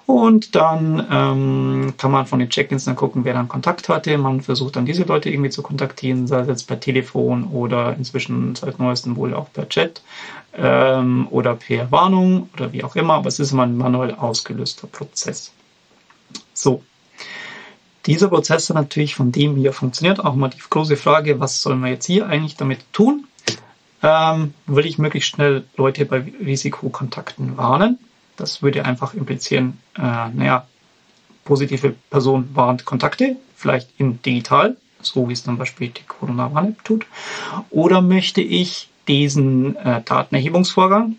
[0.08, 4.16] Und dann ähm, kann man von den Check-ins dann gucken, wer dann Kontakt hatte.
[4.16, 8.54] Man versucht dann diese Leute irgendwie zu kontaktieren, sei es jetzt per Telefon oder inzwischen
[8.54, 10.00] seit neuestem wohl auch per Chat
[10.56, 13.14] ähm, oder per Warnung oder wie auch immer.
[13.14, 15.52] Aber es ist immer ein manuell ausgelöster Prozess.
[16.54, 16.82] So.
[18.08, 20.24] Dieser Prozess natürlich von dem hier funktioniert.
[20.24, 23.26] Auch mal die große Frage, was sollen wir jetzt hier eigentlich damit tun?
[24.02, 27.98] Ähm, will ich möglichst schnell Leute bei Risikokontakten warnen?
[28.36, 30.66] Das würde einfach implizieren, äh, naja,
[31.44, 37.04] positive Person warnt Kontakte, vielleicht in digital, so wie es zum Beispiel die Corona-Warn-App tut.
[37.68, 41.16] Oder möchte ich diesen äh, Datenerhebungsvorgang,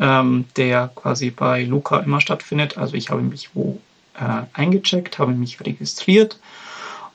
[0.00, 3.78] ähm, der quasi bei Luca immer stattfindet, also ich habe mich wo
[4.18, 6.38] äh, eingecheckt, habe mich registriert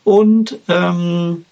[0.03, 1.45] und ähm,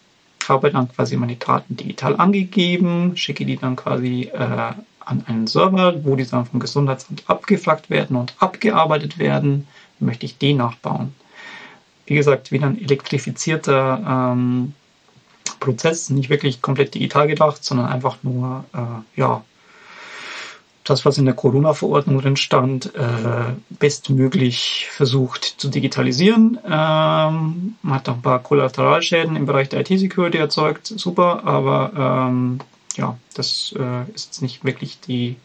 [0.47, 4.73] habe dann quasi meine Daten digital angegeben, schicke die dann quasi äh,
[5.05, 9.67] an einen Server, wo die dann vom Gesundheitsamt abgefragt werden und abgearbeitet werden,
[9.99, 11.13] möchte ich den nachbauen.
[12.05, 14.73] Wie gesagt, wieder ein elektrifizierter ähm,
[15.59, 19.43] Prozess, nicht wirklich komplett digital gedacht, sondern einfach nur, äh, ja,
[20.85, 26.59] das, was in der Corona-Verordnung drin stand, äh, bestmöglich versucht zu digitalisieren.
[26.63, 32.59] Ähm, man hat auch ein paar Kollateralschäden im Bereich der IT-Security erzeugt, super, aber ähm,
[32.95, 35.35] ja, das äh, ist jetzt nicht wirklich die,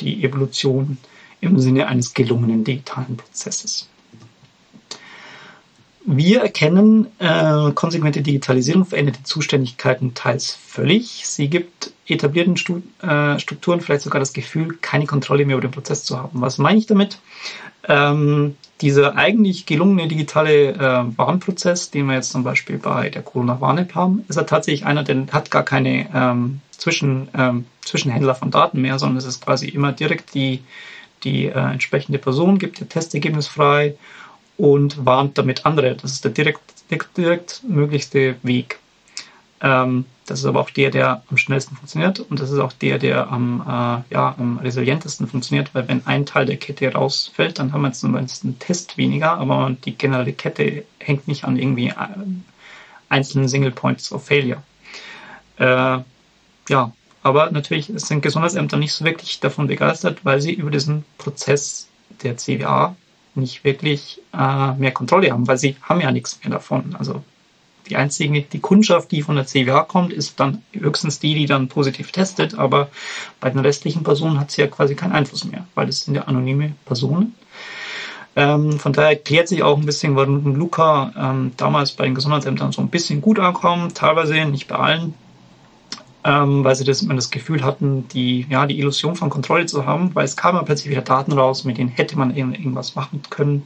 [0.00, 0.96] die Evolution
[1.42, 3.86] im Sinne eines gelungenen digitalen Prozesses.
[6.12, 11.22] Wir erkennen, äh, konsequente Digitalisierung verändert die Zuständigkeiten teils völlig.
[11.24, 15.70] Sie gibt etablierten Stu äh, Strukturen vielleicht sogar das Gefühl, keine Kontrolle mehr über den
[15.70, 16.40] Prozess zu haben.
[16.40, 17.20] Was meine ich damit?
[17.86, 23.94] Ähm, dieser eigentlich gelungene digitale äh, Warenprozess, den wir jetzt zum Beispiel bei der Corona-Warn-App
[23.94, 28.80] haben, ist ja tatsächlich einer, der hat gar keine ähm, Zwischen, ähm, Zwischenhändler von Daten
[28.80, 30.64] mehr, sondern es ist quasi immer direkt die,
[31.22, 33.94] die äh, entsprechende Person, gibt ihr Testergebnis frei
[34.60, 35.94] und warnt damit andere.
[35.94, 38.78] Das ist der direkt, direkt, direkt möglichste Weg.
[39.62, 42.98] Ähm, das ist aber auch der, der am schnellsten funktioniert und das ist auch der,
[42.98, 47.72] der am, äh, ja, am resilientesten funktioniert, weil wenn ein Teil der Kette rausfällt, dann
[47.72, 51.94] haben wir zumindest einen Test weniger, aber die generelle Kette hängt nicht an irgendwie äh,
[53.08, 54.62] einzelnen Single Points of Failure.
[55.56, 55.98] Äh,
[56.68, 56.92] ja,
[57.22, 61.88] Aber natürlich sind Gesundheitsämter nicht so wirklich davon begeistert, weil sie über diesen Prozess
[62.22, 62.94] der CWA
[63.34, 66.96] nicht wirklich äh, mehr Kontrolle haben, weil sie haben ja nichts mehr davon.
[66.98, 67.22] Also
[67.88, 71.68] die einzige, die Kundschaft, die von der CWA kommt, ist dann höchstens die, die dann
[71.68, 72.88] positiv testet, aber
[73.40, 76.22] bei den restlichen Personen hat sie ja quasi keinen Einfluss mehr, weil das sind ja
[76.22, 77.34] anonyme Personen.
[78.36, 82.70] Ähm, von daher erklärt sich auch ein bisschen, warum Luca ähm, damals bei den Gesundheitsämtern
[82.70, 85.14] so ein bisschen gut ankommt, teilweise nicht bei allen,
[86.24, 89.86] ähm, weil sie das immer das Gefühl hatten, die, ja, die Illusion von Kontrolle zu
[89.86, 93.64] haben, weil es kamen plötzlich wieder Daten raus, mit denen hätte man irgendwas machen können,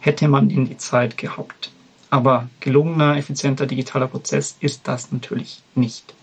[0.00, 1.70] hätte man in die Zeit gehabt.
[2.08, 6.14] Aber gelungener, effizienter digitaler Prozess ist das natürlich nicht.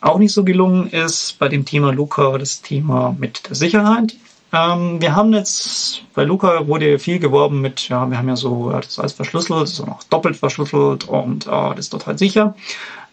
[0.00, 4.16] Auch nicht so gelungen ist bei dem Thema Luca das Thema mit der Sicherheit.
[4.52, 8.70] Ähm, wir haben jetzt, bei Luca wurde viel geworben mit, ja, wir haben ja so
[8.70, 12.54] das ist alles verschlüsselt, so noch doppelt verschlüsselt und äh, das ist total sicher.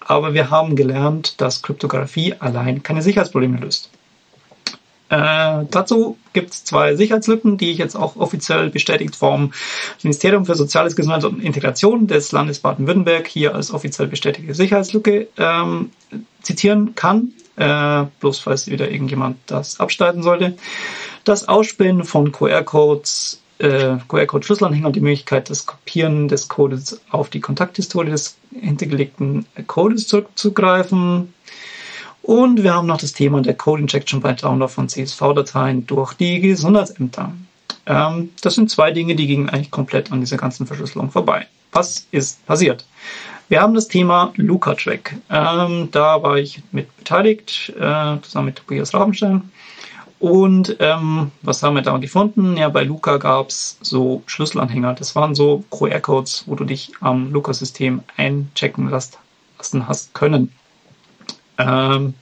[0.01, 3.89] Aber wir haben gelernt, dass Kryptographie allein keine Sicherheitsprobleme löst.
[5.09, 9.53] Äh, dazu gibt es zwei Sicherheitslücken, die ich jetzt auch offiziell bestätigt vom
[10.03, 15.89] Ministerium für Soziales, Gesundheit und Integration des Landes Baden-Württemberg hier als offiziell bestätigte Sicherheitslücke ähm,
[16.41, 17.33] zitieren kann.
[17.55, 20.55] Äh, bloß falls wieder irgendjemand das abstreiten sollte.
[21.29, 28.09] Das Ausspielen von QR-Codes, äh, QR-Code-Schlüsselanhänger, die Möglichkeit, das Kopieren des Codes auf die Kontakthistorie
[28.09, 31.31] des hintergelegten Codes zurückzugreifen.
[32.23, 36.39] Und wir haben noch das Thema der Code Injection bei Download von CSV-Dateien durch die
[36.39, 37.31] Gesundheitsämter.
[37.85, 41.45] Ähm, das sind zwei Dinge, die gingen eigentlich komplett an dieser ganzen Verschlüsselung vorbei.
[41.71, 42.87] Was ist passiert?
[43.49, 45.15] Wir haben das Thema Luca-Track.
[45.29, 49.51] Ähm, da war ich mit beteiligt, äh, zusammen mit Tobias Rabenstein.
[50.19, 52.57] Und ähm, was haben wir da gefunden?
[52.57, 54.93] Ja, bei Luca gab es so Schlüsselanhänger.
[54.93, 60.51] Das waren so QR-Codes, wo du dich am Luca-System einchecken lassen hast können.
[61.57, 62.15] Ähm,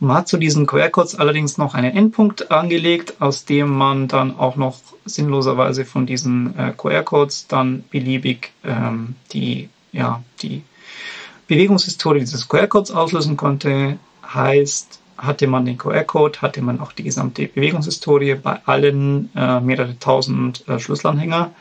[0.00, 4.56] man hat zu diesen QR-Codes allerdings noch einen Endpunkt angelegt, aus dem man dann auch
[4.56, 10.62] noch sinnloserweise von diesen äh, QR-Codes dann beliebig ähm, die, ja, die
[11.46, 13.98] Bewegungshistorie dieses QR-Codes auslösen konnte.
[14.26, 19.98] Heißt, hatte man den QR-Code, hatte man auch die gesamte Bewegungshistorie bei allen äh, mehrere
[19.98, 21.52] tausend äh, Schlüsselanhänger.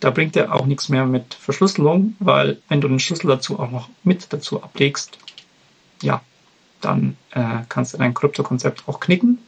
[0.00, 3.70] Da bringt er auch nichts mehr mit Verschlüsselung, weil wenn du den Schlüssel dazu auch
[3.70, 5.18] noch mit dazu ablegst,
[6.02, 6.20] ja,
[6.82, 9.38] dann äh, kannst du dein Kryptokonzept auch knicken.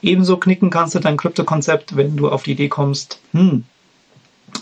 [0.00, 3.64] Ebenso knicken kannst du dein Kryptokonzept, wenn du auf die Idee kommst, hm,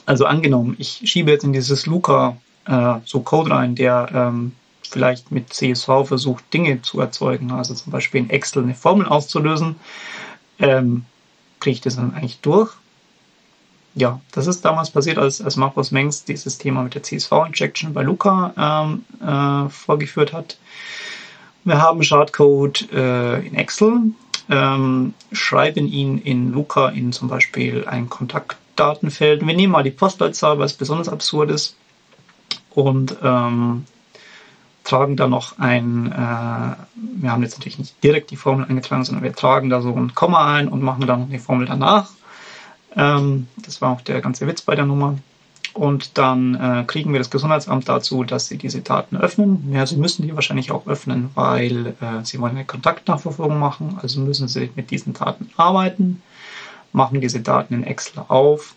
[0.06, 4.52] also angenommen, ich schiebe jetzt in dieses Luca äh, so Code rein, der ähm,
[4.90, 9.76] vielleicht mit CSV versucht, Dinge zu erzeugen, also zum Beispiel in Excel eine Formel auszulösen,
[10.59, 11.05] ähm,
[11.61, 12.72] kriege ich das dann eigentlich durch?
[13.94, 18.03] Ja, das ist damals passiert, als, als Markus Mengs dieses Thema mit der CSV-Injection bei
[18.03, 20.59] Luca ähm, äh, vorgeführt hat.
[21.64, 24.12] Wir haben Schadcode äh, in Excel,
[24.48, 29.46] ähm, schreiben ihn in Luca in zum Beispiel ein Kontaktdatenfeld.
[29.46, 31.76] Wir nehmen mal die Postleitzahl, was besonders absurd ist.
[32.70, 33.85] Und ähm,
[34.84, 39.24] tragen da noch ein, äh, wir haben jetzt natürlich nicht direkt die Formel eingetragen, sondern
[39.24, 42.10] wir tragen da so ein Komma ein und machen dann noch die Formel danach.
[42.96, 45.16] Ähm, das war auch der ganze Witz bei der Nummer.
[45.72, 49.70] Und dann äh, kriegen wir das Gesundheitsamt dazu, dass sie diese Daten öffnen.
[49.72, 53.98] Ja, sie müssen die wahrscheinlich auch öffnen, weil äh, sie wollen eine Kontaktnachverfolgung machen.
[54.02, 56.22] Also müssen sie mit diesen Daten arbeiten,
[56.92, 58.74] machen diese Daten in Excel auf.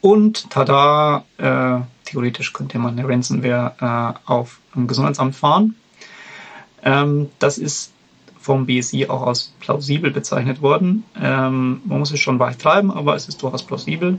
[0.00, 3.74] Und tada, äh, theoretisch könnte man eine Ransomware
[4.26, 5.74] äh, auf ein Gesundheitsamt fahren.
[6.82, 7.92] Ähm, das ist
[8.40, 11.04] vom BSI auch als plausibel bezeichnet worden.
[11.20, 14.18] Ähm, man muss es schon weit treiben, aber es ist durchaus plausibel.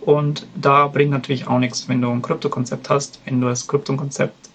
[0.00, 4.48] Und da bringt natürlich auch nichts, wenn du ein Kryptokonzept hast, wenn du das Kryptokonzept,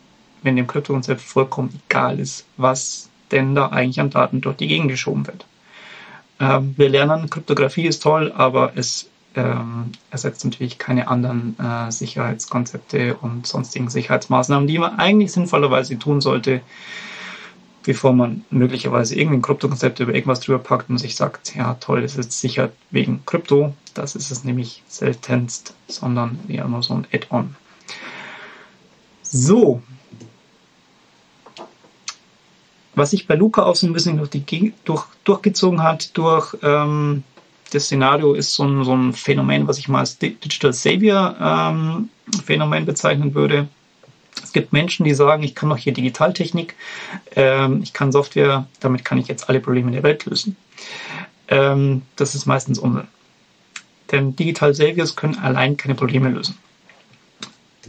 [0.44, 4.90] wenn dem Kryptokonzept vollkommen egal ist, was denn da eigentlich an Daten durch die Gegend
[4.90, 5.46] geschoben wird.
[6.40, 13.16] Ähm, wir lernen, Kryptographie ist toll, aber es ähm, ersetzt natürlich keine anderen äh, Sicherheitskonzepte
[13.16, 16.62] und sonstigen Sicherheitsmaßnahmen, die man eigentlich sinnvollerweise tun sollte,
[17.84, 22.16] bevor man möglicherweise irgendein Kryptokonzept über irgendwas drüber packt und sich sagt, ja toll, das
[22.16, 23.74] ist sicher wegen Krypto.
[23.94, 27.56] Das ist es nämlich seltenst, sondern eher nur so ein Add-on.
[29.24, 29.82] So.
[32.94, 37.24] Was sich bei Luca auch so ein bisschen durch die, durch, durchgezogen hat, durch ähm,
[37.72, 42.10] das Szenario ist so ein, so ein Phänomen, was ich mal als Digital Savior ähm,
[42.46, 43.68] Phänomen bezeichnen würde.
[44.44, 46.76] Es gibt Menschen, die sagen, ich kann doch hier Digitaltechnik,
[47.36, 50.56] ähm, ich kann Software, damit kann ich jetzt alle Probleme der Welt lösen.
[51.48, 53.08] Ähm, das ist meistens Unsinn.
[54.12, 56.58] Denn Digital Saviors können allein keine Probleme lösen.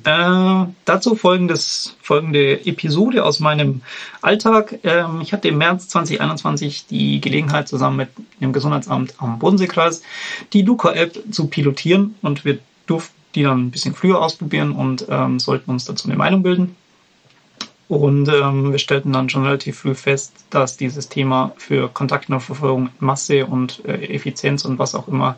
[0.04, 3.82] Äh, dazu folgendes, folgende Episode aus meinem
[4.22, 4.78] Alltag.
[4.84, 8.08] Ähm, ich hatte im März 2021 die Gelegenheit, zusammen mit
[8.40, 10.02] dem Gesundheitsamt am Bodenseekreis
[10.52, 15.38] die Luca-App zu pilotieren und wir durften die dann ein bisschen früher ausprobieren und ähm,
[15.38, 16.76] sollten uns dazu eine Meinung bilden.
[17.88, 23.46] Und ähm, wir stellten dann schon relativ früh fest, dass dieses Thema für Kontaktnachverfolgung, Masse
[23.46, 25.36] und äh, Effizienz und was auch immer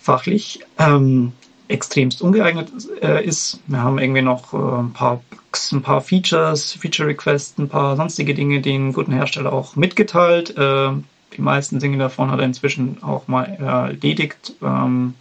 [0.00, 1.32] fachlich ähm,
[1.68, 2.70] extremst ungeeignet
[3.02, 3.60] äh, ist.
[3.66, 7.96] Wir haben irgendwie noch äh, ein paar Bugs, ein paar Features, Feature Requests, ein paar
[7.96, 10.56] sonstige Dinge den guten Hersteller auch mitgeteilt.
[10.56, 10.90] Äh,
[11.36, 14.54] die meisten Dinge davon hat er inzwischen auch mal erledigt.
[14.62, 15.14] Ähm,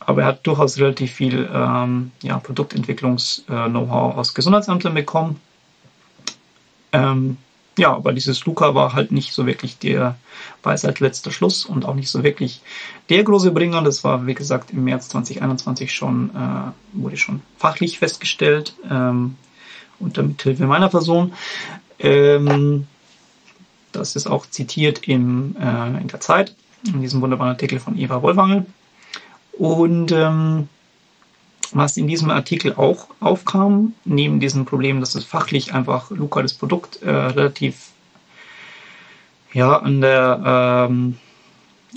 [0.00, 5.40] aber er hat durchaus relativ viel ähm, ja, Produktentwicklungs-Know-how aus Gesundheitsämtern bekommen.
[6.92, 7.36] Ähm,
[7.78, 10.16] ja, aber dieses Luca war halt nicht so wirklich der
[10.62, 12.60] Weisheit letzter Schluss und auch nicht so wirklich
[13.08, 13.82] der große Bringer.
[13.82, 19.36] Das war, wie gesagt, im März 2021 schon, äh, wurde schon fachlich festgestellt, ähm,
[19.98, 21.32] unter Mithilfe meiner Person.
[21.98, 22.86] Ähm,
[23.92, 26.54] das ist auch zitiert im, äh, in der Zeit,
[26.84, 28.66] in diesem wunderbaren Artikel von Eva Wollwangel.
[29.52, 30.68] Und ähm,
[31.74, 37.02] was in diesem Artikel auch aufkam, neben diesem Problem, dass es fachlich einfach das Produkt
[37.02, 37.90] äh, relativ
[39.52, 41.16] ja, an der, ähm,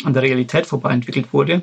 [0.03, 1.61] an der Realität vorbei entwickelt wurde.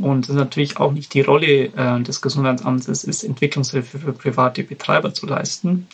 [0.00, 5.26] Und natürlich auch nicht die Rolle äh, des Gesundheitsamtes ist, Entwicklungshilfe für private Betreiber zu
[5.26, 5.86] leisten.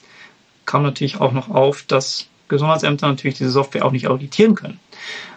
[0.66, 4.80] Kam natürlich auch noch auf, dass Gesundheitsämter natürlich diese Software auch nicht auditieren können.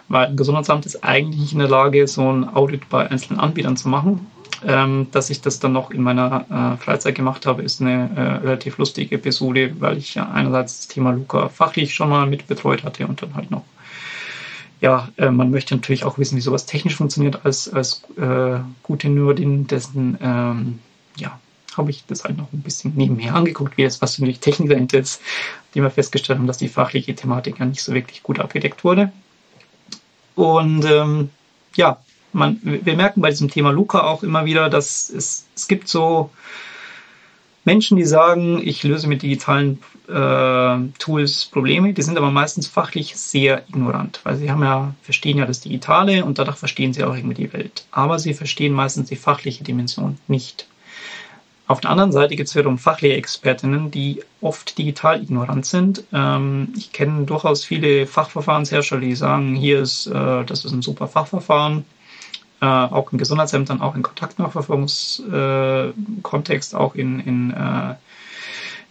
[0.08, 3.76] Weil ein Gesundheitsamt ist eigentlich nicht in der Lage, so ein Audit bei einzelnen Anbietern
[3.76, 4.26] zu machen.
[4.66, 8.20] Ähm, dass ich das dann noch in meiner äh, Freizeit gemacht habe, ist eine äh,
[8.46, 12.82] relativ lustige Episode, weil ich ja einerseits das Thema Luca fachlich schon mal mit betreut
[12.82, 13.62] hatte und dann halt noch,
[14.80, 19.08] ja, äh, man möchte natürlich auch wissen, wie sowas technisch funktioniert als, als äh, gute
[19.08, 20.80] Nerdin, dessen, ähm,
[21.16, 21.38] ja,
[21.76, 24.98] habe ich das halt noch ein bisschen nebenher angeguckt, wie das was natürlich Technik dahinter
[24.98, 25.20] ist,
[25.74, 29.12] die wir festgestellt haben, dass die fachliche Thematik ja nicht so wirklich gut abgedeckt wurde.
[30.34, 31.30] Und ähm,
[31.76, 31.98] ja,
[32.32, 36.30] man, wir merken bei diesem Thema Luca auch immer wieder, dass es, es gibt so
[37.64, 43.16] Menschen, die sagen, ich löse mit digitalen äh, Tools Probleme, die sind aber meistens fachlich
[43.16, 47.14] sehr ignorant, weil sie haben ja, verstehen ja das Digitale und dadurch verstehen sie auch
[47.14, 47.84] irgendwie die Welt.
[47.90, 50.66] Aber sie verstehen meistens die fachliche Dimension nicht.
[51.66, 56.04] Auf der anderen Seite gibt es wiederum fachliche Expertinnen, die oft digital ignorant sind.
[56.14, 61.08] Ähm, ich kenne durchaus viele Fachverfahrenshersteller, die sagen, hier ist, äh, das ist ein super
[61.08, 61.84] Fachverfahren,
[62.60, 67.94] äh, auch in Gesundheitsämtern, auch in Kontaktnachverfolgungskontext, auch in, in äh,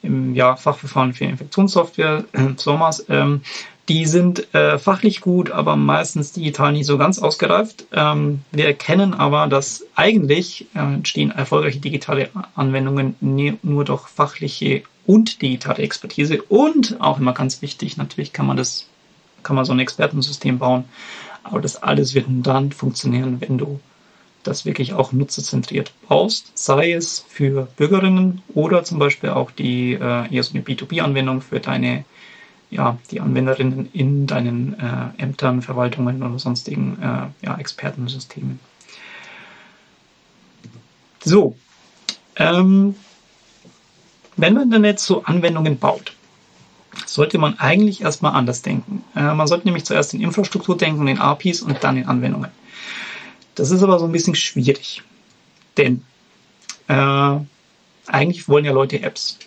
[0.02, 3.06] im ja, Fachverfahren für Infektionssoftware, äh, SOMAS.
[3.10, 3.42] Ähm,
[3.90, 7.86] die sind äh, fachlich gut, aber meistens digital nicht so ganz ausgereift.
[7.94, 13.16] Ähm, wir erkennen aber, dass eigentlich äh, entstehen erfolgreiche digitale Anwendungen
[13.64, 16.42] nur durch fachliche und digitale Expertise.
[16.42, 18.88] Und auch immer ganz wichtig, natürlich kann man das,
[19.44, 20.84] kann man so ein Expertensystem bauen,
[21.48, 23.80] aber das alles wird dann funktionieren, wenn du
[24.44, 30.42] das wirklich auch nutzerzentriert baust, sei es für Bürgerinnen oder zum Beispiel auch die äh,
[30.42, 32.06] so eine B2B-Anwendung für deine,
[32.70, 38.60] ja, die Anwenderinnen in deinen äh, Ämtern, Verwaltungen oder sonstigen äh, ja, Expertensystemen.
[41.24, 41.58] So,
[42.38, 42.96] ähm,
[44.38, 46.14] wenn man dann jetzt so Anwendungen baut,
[47.06, 49.04] sollte man eigentlich erstmal anders denken.
[49.16, 52.52] Äh, man sollte nämlich zuerst in Infrastruktur denken, in APIs und dann in Anwendungen.
[53.56, 55.02] Das ist aber so ein bisschen schwierig,
[55.78, 56.04] denn
[56.88, 57.38] äh,
[58.08, 59.40] eigentlich wollen ja Leute Apps.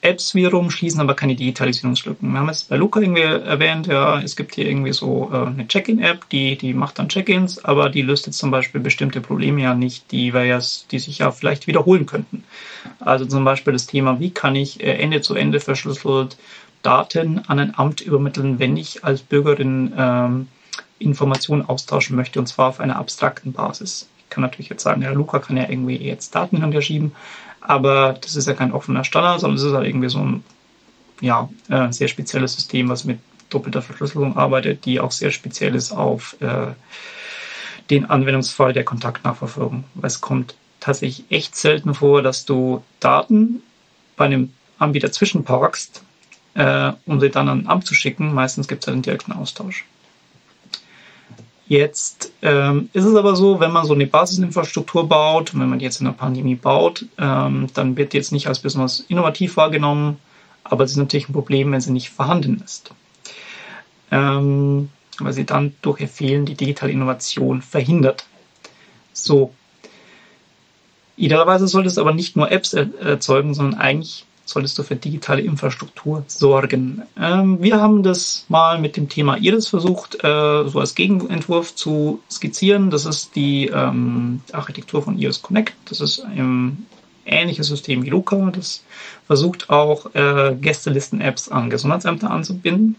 [0.00, 2.30] Apps wiederum schließen aber keine Digitalisierungslücken.
[2.30, 5.66] Wir haben es bei Luca irgendwie erwähnt, ja, es gibt hier irgendwie so äh, eine
[5.66, 9.74] Check-in-App, die, die macht dann Check-ins, aber die löst jetzt zum Beispiel bestimmte Probleme ja
[9.74, 12.44] nicht, die, wir ja, die sich ja vielleicht wiederholen könnten.
[13.00, 16.36] Also zum Beispiel das Thema, wie kann ich äh, Ende zu Ende verschlüsselt
[16.88, 20.48] Daten an ein Amt übermitteln, wenn ich als Bürgerin ähm,
[20.98, 24.08] Informationen austauschen möchte, und zwar auf einer abstrakten Basis.
[24.16, 26.80] Ich kann natürlich jetzt sagen, ja, Luca kann ja irgendwie jetzt Daten hin und her
[26.80, 27.12] schieben,
[27.60, 30.44] aber das ist ja kein offener Standard, sondern es ist halt irgendwie so ein
[31.20, 33.18] ja, äh, sehr spezielles System, was mit
[33.50, 36.68] doppelter Verschlüsselung arbeitet, die auch sehr speziell ist auf äh,
[37.90, 39.84] den Anwendungsfall der Kontaktnachverfolgung.
[40.00, 43.62] Es kommt tatsächlich echt selten vor, dass du Daten
[44.16, 46.02] bei einem Anbieter zwischenparkst,
[46.54, 48.34] äh, um sie dann an ein Amt zu schicken.
[48.34, 49.84] Meistens gibt es halt einen direkten Austausch.
[51.68, 56.00] Jetzt ähm, ist es aber so, wenn man so eine Basisinfrastruktur baut, wenn man jetzt
[56.00, 60.16] in der Pandemie baut, ähm, dann wird jetzt nicht als besonders innovativ wahrgenommen,
[60.64, 62.90] aber es ist natürlich ein Problem, wenn sie nicht vorhanden ist.
[64.10, 64.88] Ähm,
[65.18, 68.24] weil sie dann durch ihr Fehlen die digitale Innovation verhindert.
[69.12, 69.52] So.
[71.16, 76.24] Idealerweise solltest du aber nicht nur Apps erzeugen, sondern eigentlich solltest du für digitale Infrastruktur
[76.26, 77.02] sorgen.
[77.20, 82.20] Ähm, wir haben das mal mit dem Thema Iris versucht, äh, so als Gegenentwurf zu
[82.30, 82.90] skizzieren.
[82.90, 85.74] Das ist die ähm, Architektur von Iris Connect.
[85.86, 86.86] Das ist ein
[87.26, 88.50] ähnliches System wie Luca.
[88.50, 88.82] Das
[89.26, 92.96] versucht auch äh, Gästelisten-Apps an Gesundheitsämter anzubinden.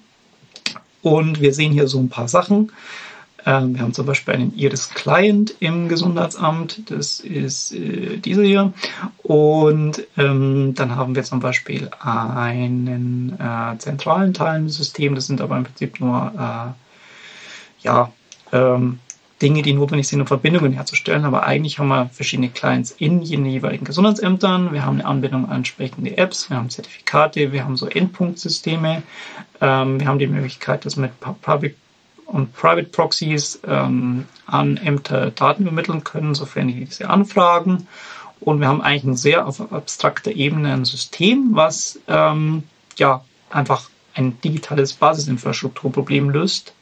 [1.02, 2.72] Und wir sehen hier so ein paar Sachen.
[3.46, 8.74] Ähm, wir haben zum Beispiel einen Iris Client im Gesundheitsamt, das ist äh, diese hier.
[9.24, 15.42] Und ähm, dann haben wir zum Beispiel einen äh, zentralen Teil im System, das sind
[15.42, 18.12] aber im Prinzip nur äh, ja,
[18.52, 19.00] ähm,
[19.42, 21.24] Dinge, die notwendig sind, um Verbindungen herzustellen.
[21.24, 24.74] Aber eigentlich haben wir verschiedene Clients in den jeweiligen Gesundheitsämtern.
[24.74, 29.02] Wir haben eine Anbindung an entsprechende Apps, wir haben Zertifikate, wir haben so Endpunktsysteme.
[29.62, 31.12] Ähm, wir haben die Möglichkeit, das mit
[31.42, 31.78] Public
[32.32, 37.88] und Private Proxies ähm, an Ämter Daten übermitteln können, sofern die diese anfragen.
[38.40, 42.64] Und wir haben eigentlich ein sehr auf abstrakter Ebene ein System, was ähm,
[42.98, 46.74] ja einfach ein digitales Basisinfrastrukturproblem löst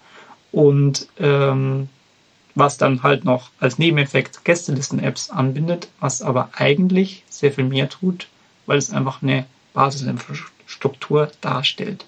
[0.52, 1.90] und ähm,
[2.56, 8.28] was dann halt noch als Nebeneffekt Gästelisten-Apps anbindet, was aber eigentlich sehr viel mehr tut,
[8.66, 12.06] weil es einfach eine Basisinfrastruktur darstellt.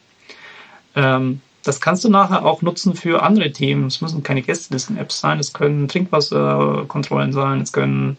[0.96, 3.86] Ähm, das kannst du nachher auch nutzen für andere Themen.
[3.86, 8.18] Es müssen keine Gästelisten-Apps sein, es können Trinkwasserkontrollen sein, es können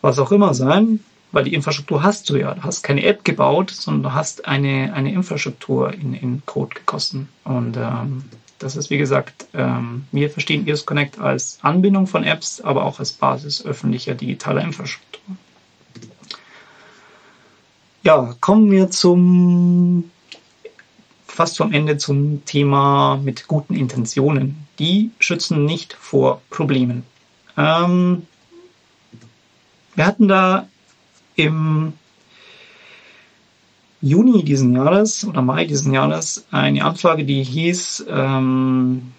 [0.00, 2.54] was auch immer sein, weil die Infrastruktur hast du ja.
[2.54, 7.28] Du hast keine App gebaut, sondern du hast eine, eine Infrastruktur in, in Code gegossen.
[7.44, 8.24] Und ähm,
[8.58, 12.98] das ist, wie gesagt, ähm, wir verstehen EOS Connect als Anbindung von Apps, aber auch
[12.98, 15.36] als Basis öffentlicher digitaler Infrastruktur.
[18.02, 20.10] Ja, kommen wir zum
[21.40, 24.66] fast vom Ende zum Thema mit guten Intentionen.
[24.78, 27.02] Die schützen nicht vor Problemen.
[27.56, 28.26] Ähm,
[29.94, 30.68] wir hatten da
[31.36, 31.94] im
[34.02, 39.14] Juni diesen Jahres oder Mai diesen Jahres eine Anfrage, die hieß, ähm,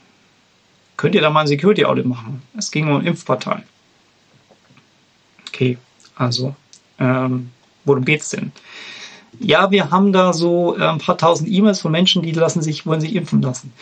[0.98, 2.44] könnt ihr da mal ein Security Audit machen?
[2.56, 3.64] Es ging um Impfportal.
[5.48, 5.80] Okay,
[6.14, 6.56] also
[7.00, 7.50] ähm,
[7.84, 8.52] worum geht's denn?
[9.44, 12.86] Ja, wir haben da so äh, ein paar tausend E-Mails von Menschen, die lassen sich,
[12.86, 13.74] wollen sich impfen lassen.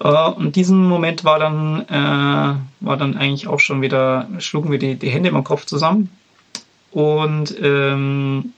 [0.00, 4.78] Äh, und diesen Moment war dann, äh, war dann eigentlich auch schon wieder, schlugen wir
[4.78, 6.10] die, die Hände im Kopf zusammen
[6.92, 8.52] und ähm,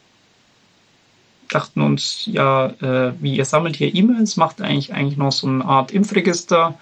[1.49, 5.65] dachten uns, ja, äh, wie ihr sammelt hier E-Mails, macht eigentlich eigentlich noch so eine
[5.65, 6.75] Art Impfregister.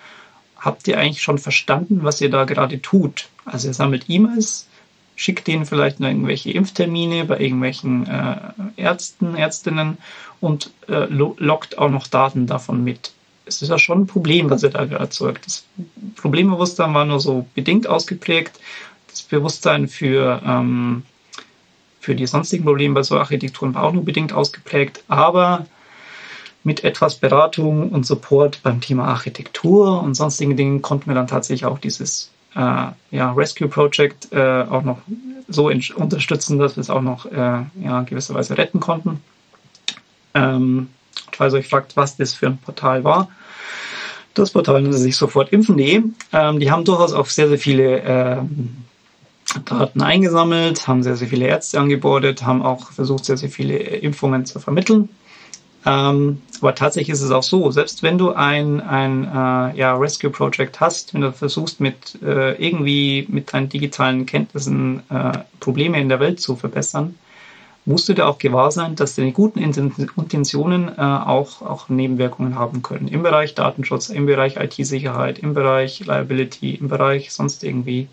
[0.58, 3.28] Habt ihr eigentlich schon verstanden, was ihr da gerade tut?
[3.44, 4.68] Also ihr sammelt E-Mails,
[5.16, 8.36] schickt denen vielleicht noch irgendwelche Impftermine bei irgendwelchen äh,
[8.76, 9.98] Ärzten, Ärztinnen
[10.40, 13.12] und äh, lockt auch noch Daten davon mit.
[13.44, 15.46] Es ist ja schon ein Problem, was er da erzeugt.
[15.46, 15.64] Das
[16.16, 18.58] Problembewusstsein war nur so bedingt ausgeprägt.
[19.08, 21.02] Das Bewusstsein für, ähm,
[22.00, 25.04] für die sonstigen Probleme bei so Architekturen war auch nur bedingt ausgeprägt.
[25.08, 25.66] Aber
[26.64, 31.64] mit etwas Beratung und Support beim Thema Architektur und sonstigen Dingen konnten wir dann tatsächlich
[31.64, 34.98] auch dieses ja, Rescue Project äh, auch noch
[35.48, 39.20] so unterstützen, dass wir es auch noch äh, ja, gewisserweise retten konnten.
[40.34, 40.88] Ähm,
[41.32, 43.28] falls euch fragt, was das für ein Portal war,
[44.34, 46.02] das Portal nennt sich sofort impfen.de.
[46.32, 48.76] Ähm, die haben durchaus auch sehr, sehr viele ähm,
[49.66, 54.46] Daten eingesammelt, haben sehr, sehr viele Ärzte angebordet, haben auch versucht, sehr, sehr viele Impfungen
[54.46, 55.10] zu vermitteln.
[55.84, 60.30] Ähm, aber tatsächlich ist es auch so, selbst wenn du ein, ein äh, ja, Rescue
[60.30, 66.08] Project hast, wenn du versuchst, mit äh, irgendwie mit deinen digitalen Kenntnissen äh, Probleme in
[66.08, 67.16] der Welt zu verbessern,
[67.84, 72.82] musst du dir auch gewahr sein, dass deine guten Intentionen äh, auch, auch Nebenwirkungen haben
[72.82, 73.08] können.
[73.08, 78.06] Im Bereich Datenschutz, im Bereich IT-Sicherheit, im Bereich Liability, im Bereich sonst irgendwie.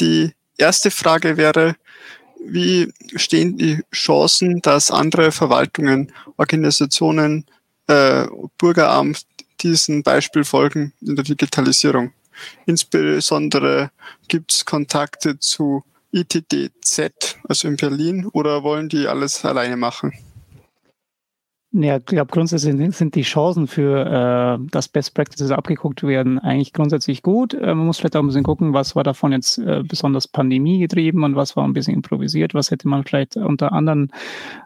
[0.00, 1.76] Die erste Frage wäre,
[2.44, 7.46] wie stehen die Chancen, dass andere Verwaltungen, Organisationen,
[7.86, 8.26] äh,
[8.58, 9.26] Bürgeramt
[9.60, 12.12] diesem Beispiel folgen in der Digitalisierung?
[12.66, 13.90] Insbesondere
[14.28, 20.12] gibt es Kontakte zu ITDZ, also in Berlin, oder wollen die alles alleine machen?
[21.72, 26.72] Ja, ich glaube, grundsätzlich sind die Chancen für, äh, dass Best Practices abgeguckt werden, eigentlich
[26.72, 27.54] grundsätzlich gut.
[27.54, 30.80] Äh, man muss vielleicht auch ein bisschen gucken, was war davon jetzt äh, besonders Pandemie
[30.80, 34.10] getrieben und was war ein bisschen improvisiert, was hätte man vielleicht unter anderen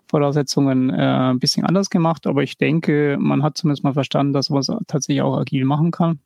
[0.06, 2.26] Voraussetzungen äh, ein bisschen anders gemacht.
[2.26, 5.90] Aber ich denke, man hat zumindest mal verstanden, dass man es tatsächlich auch agil machen
[5.90, 6.20] kann.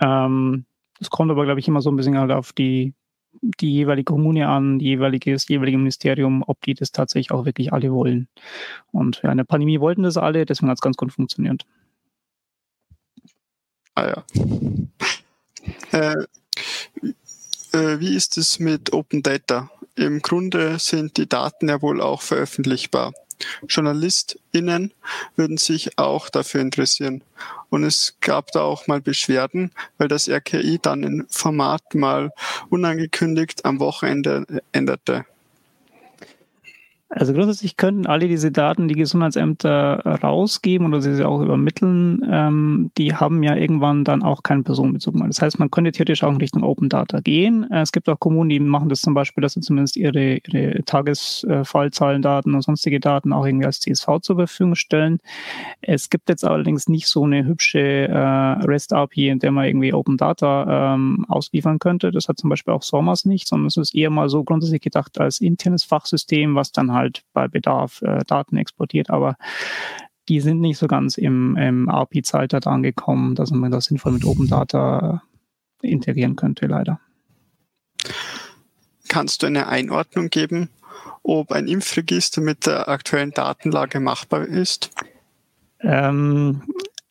[0.00, 0.64] Ähm,
[0.98, 2.94] es kommt aber, glaube ich, immer so ein bisschen halt auf die
[3.42, 7.92] die jeweilige Kommune an, die das jeweilige Ministerium, ob die das tatsächlich auch wirklich alle
[7.92, 8.28] wollen.
[8.92, 11.66] Und ja, in der Pandemie wollten das alle, deswegen hat es ganz gut funktioniert.
[13.94, 14.24] Ah ja.
[15.92, 16.26] Äh,
[17.72, 19.70] äh, wie ist es mit Open Data?
[19.96, 23.12] Im Grunde sind die Daten ja wohl auch veröffentlichbar.
[23.68, 24.92] JournalistInnen
[25.36, 27.22] würden sich auch dafür interessieren.
[27.70, 32.30] Und es gab da auch mal Beschwerden, weil das RKI dann ein Format mal
[32.70, 35.26] unangekündigt am Wochenende änderte.
[37.10, 43.14] Also grundsätzlich könnten alle diese Daten, die Gesundheitsämter rausgeben oder sie auch übermitteln, ähm, die
[43.14, 45.28] haben ja irgendwann dann auch keinen Personenbezug mehr.
[45.28, 47.70] Das heißt, man könnte theoretisch auch in Richtung Open Data gehen.
[47.70, 50.82] Äh, es gibt auch Kommunen, die machen das zum Beispiel, dass sie zumindest ihre, ihre
[50.84, 55.20] Tagesfallzahlendaten und sonstige Daten auch irgendwie als CSV zur Verfügung stellen.
[55.82, 60.16] Es gibt jetzt allerdings nicht so eine hübsche äh, REST-API, in der man irgendwie Open
[60.16, 62.10] Data ähm, ausliefern könnte.
[62.10, 65.20] Das hat zum Beispiel auch SORMAS nicht, sondern es ist eher mal so grundsätzlich gedacht
[65.20, 69.36] als internes Fachsystem, was dann halt bei Bedarf äh, Daten exportiert, aber
[70.28, 74.48] die sind nicht so ganz im, im API-Zeitalter angekommen, dass man das sinnvoll mit Open
[74.48, 75.22] Data
[75.82, 77.00] äh, integrieren könnte, leider.
[79.08, 80.70] Kannst du eine Einordnung geben,
[81.22, 84.90] ob ein Impfregister mit der aktuellen Datenlage machbar ist?
[85.80, 86.62] Ähm,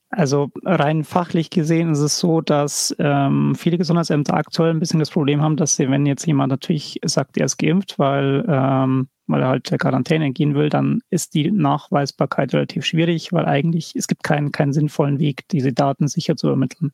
[0.09, 5.09] also rein fachlich gesehen ist es so, dass ähm, viele Gesundheitsämter aktuell ein bisschen das
[5.11, 9.41] Problem haben, dass sie, wenn jetzt jemand natürlich sagt, er ist geimpft, weil ähm, weil
[9.41, 14.07] er halt der Quarantäne gehen will, dann ist die Nachweisbarkeit relativ schwierig, weil eigentlich es
[14.07, 16.91] gibt keinen, keinen sinnvollen Weg, diese Daten sicher zu ermitteln.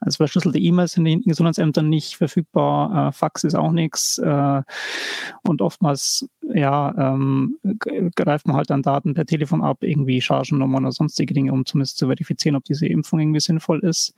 [0.00, 4.62] Also verschlüsselte E-Mails sind in den Gesundheitsämtern nicht verfügbar, äh, Fax ist auch nichts äh,
[5.46, 7.56] und oftmals ja ähm,
[8.14, 11.96] greift man halt dann Daten per Telefon ab, irgendwie Chargennummern oder sonstige Dinge, um zumindest
[11.96, 14.14] zu verifizieren, ob diese Impfung irgendwie sinnvoll ist.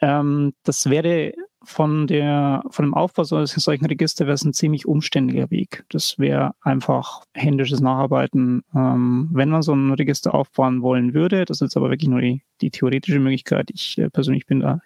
[0.00, 1.32] Ähm, das wäre
[1.64, 5.84] von der, von dem Aufbau solches solchen Register wäre es ein ziemlich umständlicher Weg.
[5.90, 8.62] Das wäre einfach händisches Nacharbeiten.
[8.74, 12.42] Ähm, wenn man so ein Register aufbauen wollen würde, das ist aber wirklich nur die,
[12.60, 13.70] die theoretische Möglichkeit.
[13.72, 14.80] Ich äh, persönlich bin da,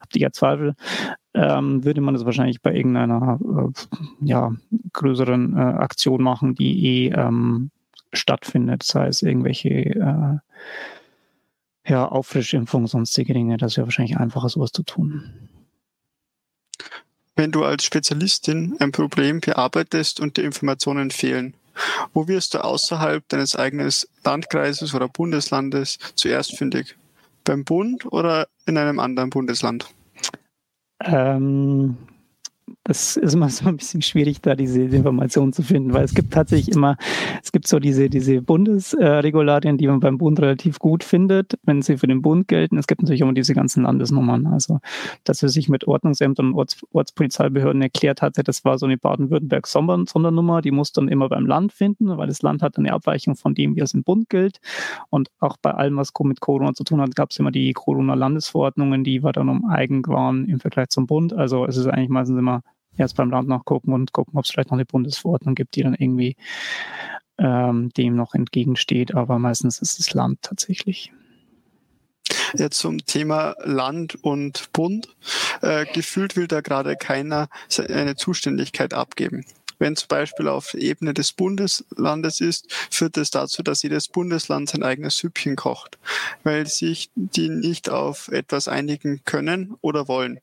[0.00, 0.74] habe die ja Zweifel,
[1.34, 4.52] ähm, würde man das wahrscheinlich bei irgendeiner äh, ja,
[4.92, 7.70] größeren äh, Aktion machen, die eh ähm,
[8.12, 10.38] stattfindet, sei es irgendwelche äh,
[11.86, 13.56] ja, Auffrischimpfungen, sonstige Dinge.
[13.56, 15.48] Das wäre wahrscheinlich einfacher, sowas zu tun
[17.38, 21.54] wenn du als Spezialistin ein Problem bearbeitest und die Informationen fehlen?
[22.12, 23.90] Wo wirst du außerhalb deines eigenen
[24.24, 26.96] Landkreises oder Bundeslandes zuerst fündig?
[27.44, 29.86] Beim Bund oder in einem anderen Bundesland?
[31.00, 31.96] Ähm,
[32.88, 36.32] das ist immer so ein bisschen schwierig, da diese Informationen zu finden, weil es gibt
[36.32, 36.96] tatsächlich immer,
[37.42, 41.98] es gibt so diese, diese Bundesregularien, die man beim Bund relativ gut findet, wenn sie
[41.98, 42.78] für den Bund gelten.
[42.78, 44.46] Es gibt natürlich immer diese ganzen Landesnummern.
[44.46, 44.80] Also,
[45.24, 50.62] dass er sich mit Ordnungsämtern und Orts, Ortspolizeibehörden erklärt hatte, das war so eine Baden-Württemberg-Sondernummer,
[50.62, 53.76] die muss dann immer beim Land finden, weil das Land hat eine Abweichung von dem,
[53.76, 54.60] wie es im Bund gilt.
[55.10, 59.04] Und auch bei allem, was mit Corona zu tun hat, gab es immer die Corona-Landesverordnungen,
[59.04, 61.34] die war dann um eigen waren im Vergleich zum Bund.
[61.34, 62.62] Also es ist eigentlich meistens immer
[62.98, 65.94] erst beim Land nachgucken und gucken, ob es vielleicht noch eine Bundesverordnung gibt, die dann
[65.94, 66.36] irgendwie
[67.38, 69.14] ähm, dem noch entgegensteht.
[69.14, 71.12] Aber meistens ist es Land tatsächlich.
[72.54, 75.08] Jetzt zum Thema Land und Bund.
[75.62, 77.48] Äh, gefühlt will da gerade keiner
[77.88, 79.44] eine Zuständigkeit abgeben.
[79.78, 84.68] Wenn zum Beispiel auf Ebene des Bundeslandes ist, führt es das dazu, dass jedes Bundesland
[84.68, 85.98] sein eigenes Süppchen kocht,
[86.42, 90.40] weil sich die nicht auf etwas einigen können oder wollen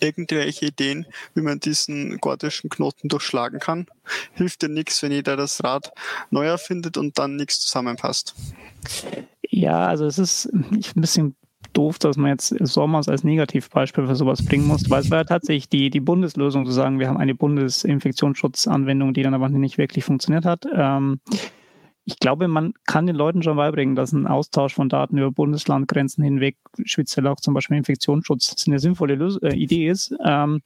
[0.00, 3.86] irgendwelche Ideen, wie man diesen gordischen Knoten durchschlagen kann.
[4.34, 5.92] Hilft dir nichts, wenn jeder das Rad
[6.30, 8.34] neu erfindet und dann nichts zusammenpasst.
[9.48, 11.36] Ja, also es ist ein bisschen
[11.72, 15.24] doof, dass man jetzt Sommers als Negativbeispiel für sowas bringen muss, weil es war ja
[15.24, 20.04] tatsächlich die, die Bundeslösung zu sagen, wir haben eine Bundesinfektionsschutzanwendung, die dann aber nicht wirklich
[20.04, 20.66] funktioniert hat.
[20.74, 21.20] Ähm,
[22.04, 26.24] ich glaube, man kann den Leuten schon beibringen, dass ein Austausch von Daten über Bundeslandgrenzen
[26.24, 30.14] hinweg, speziell auch zum Beispiel Infektionsschutz, eine sinnvolle äh, Idee ist.
[30.24, 30.62] Ähm,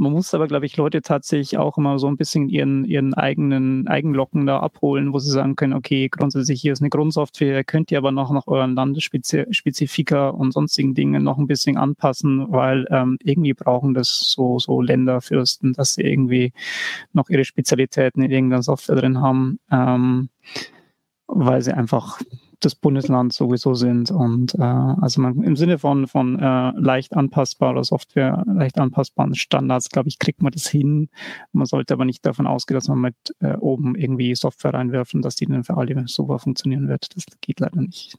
[0.00, 3.86] man muss aber, glaube ich, Leute tatsächlich auch immer so ein bisschen ihren, ihren eigenen
[3.86, 7.98] Eigenlocken da abholen, wo sie sagen können, okay, grundsätzlich hier ist eine Grundsoftware, könnt ihr
[7.98, 13.52] aber noch nach euren Landesspezifika und sonstigen Dingen noch ein bisschen anpassen, weil ähm, irgendwie
[13.52, 16.54] brauchen das so, so Länderfürsten, dass sie irgendwie
[17.12, 20.30] noch ihre Spezialitäten in irgendeiner Software drin haben, ähm,
[21.26, 22.18] weil sie einfach
[22.64, 24.10] des Bundeslands sowieso sind.
[24.10, 29.88] Und äh, also man im Sinne von, von äh, leicht anpassbarer Software, leicht anpassbaren Standards,
[29.90, 31.08] glaube ich, kriegt man das hin.
[31.52, 35.22] Man sollte aber nicht davon ausgehen, dass man mit äh, oben irgendwie Software reinwirft und
[35.22, 37.14] dass die dann für alle super funktionieren wird.
[37.16, 38.18] Das geht leider nicht.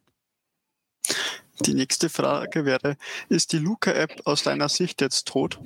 [1.65, 2.97] Die nächste Frage wäre,
[3.29, 5.59] ist die Luca-App aus deiner Sicht jetzt tot?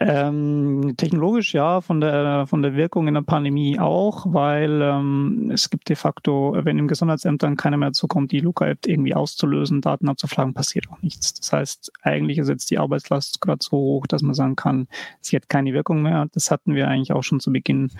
[0.00, 5.70] Ähm, technologisch ja, von der, von der Wirkung in der Pandemie auch, weil ähm, es
[5.70, 10.08] gibt de facto, wenn im Gesundheitsamt dann keiner mehr zukommt, die Luca-App irgendwie auszulösen, Daten
[10.08, 11.34] abzufragen, passiert auch nichts.
[11.34, 14.86] Das heißt, eigentlich ist jetzt die Arbeitslast gerade so hoch, dass man sagen kann,
[15.20, 16.28] sie hat keine Wirkung mehr.
[16.32, 17.90] Das hatten wir eigentlich auch schon zu Beginn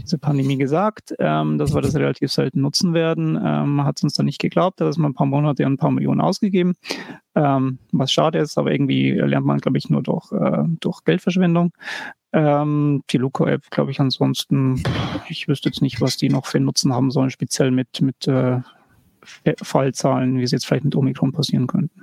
[0.00, 3.34] dieser Pandemie gesagt, ähm, dass wir das relativ selten nutzen werden.
[3.34, 5.72] Ähm, man hat es uns dann nicht geglaubt, da hat man ein paar Monate und
[5.72, 6.74] ein paar Millionen ausgegeben.
[7.34, 11.72] Ähm, was schade ist, aber irgendwie lernt man, glaube ich, nur durch, äh, durch Geldverschwendung.
[12.32, 14.82] Ähm, die Luco-App, glaube ich, ansonsten,
[15.28, 18.60] ich wüsste jetzt nicht, was die noch für Nutzen haben sollen, speziell mit, mit äh,
[19.62, 22.02] Fallzahlen, wie sie jetzt vielleicht mit Omikron passieren könnten.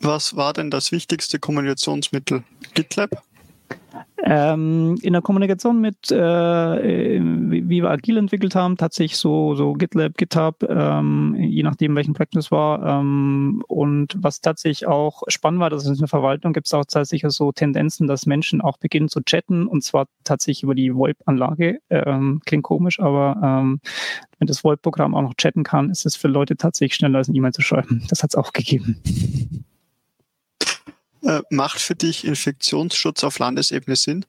[0.00, 2.42] Was war denn das wichtigste Kommunikationsmittel?
[2.74, 3.22] GitLab?
[4.22, 10.16] Ähm, in der Kommunikation mit, äh, wie wir agil entwickelt haben, tatsächlich so, so GitLab,
[10.16, 13.00] GitHub, ähm, je nachdem, welchen es war.
[13.00, 17.32] Ähm, und was tatsächlich auch spannend war, dass in der Verwaltung gibt es auch tatsächlich
[17.32, 21.80] so Tendenzen, dass Menschen auch beginnen zu chatten und zwar tatsächlich über die VoIP-Anlage.
[21.88, 23.80] Ähm, klingt komisch, aber ähm,
[24.38, 27.34] wenn das VoIP-Programm auch noch chatten kann, ist es für Leute tatsächlich schneller als ein
[27.34, 28.04] E-Mail zu schreiben.
[28.08, 29.00] Das hat es auch gegeben.
[31.22, 34.24] Äh, macht für dich Infektionsschutz auf Landesebene Sinn?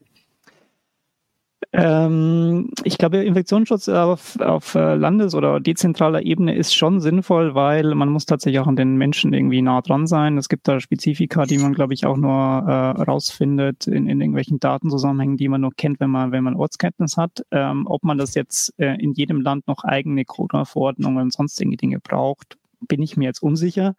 [1.74, 7.94] Ähm, ich glaube, Infektionsschutz auf, auf äh, Landes- oder dezentraler Ebene ist schon sinnvoll, weil
[7.94, 10.36] man muss tatsächlich auch an den Menschen irgendwie nah dran sein.
[10.36, 14.60] Es gibt da Spezifika, die man, glaube ich, auch nur äh, rausfindet in, in irgendwelchen
[14.60, 17.42] Datenzusammenhängen, die man nur kennt, wenn man, wenn man Ortskenntnis hat.
[17.50, 22.00] Ähm, ob man das jetzt äh, in jedem Land noch eigene Corona-Verordnungen und sonstige Dinge
[22.00, 23.94] braucht, bin ich mir jetzt unsicher.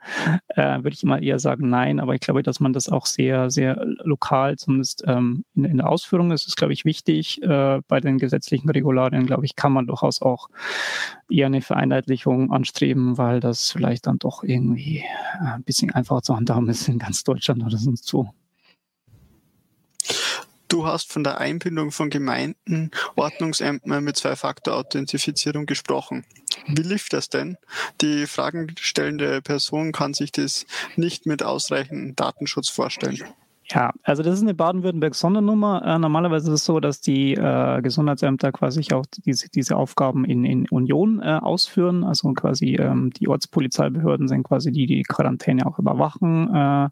[0.48, 2.00] Äh, Würde ich immer eher sagen, nein.
[2.00, 5.90] Aber ich glaube, dass man das auch sehr, sehr lokal, zumindest ähm, in, in, der
[5.90, 7.42] Ausführung ist glaube ich, wichtig.
[7.42, 10.50] Äh, bei den gesetzlichen Regularien, glaube ich, kann man durchaus auch
[11.30, 16.36] eher eine Vereinheitlichung anstreben, weil das vielleicht dann doch irgendwie äh, ein bisschen einfacher zu
[16.36, 18.30] handhaben ist in ganz Deutschland oder sonst so.
[20.74, 26.26] Du hast von der Einbindung von Gemeinden, Ordnungsämtern mit Zwei-Faktor-Authentifizierung gesprochen.
[26.68, 27.58] Wie lief das denn?
[28.02, 33.24] Die fragenstellende Person kann sich das nicht mit ausreichendem Datenschutz vorstellen.
[33.70, 35.84] Ja, also das ist eine Baden-Württemberg-Sondernummer.
[35.86, 40.44] Äh, normalerweise ist es so, dass die äh, Gesundheitsämter quasi auch diese, diese Aufgaben in,
[40.44, 42.04] in Union äh, ausführen.
[42.04, 46.54] Also quasi ähm, die Ortspolizeibehörden sind quasi die, die Quarantäne auch überwachen.
[46.54, 46.90] Äh,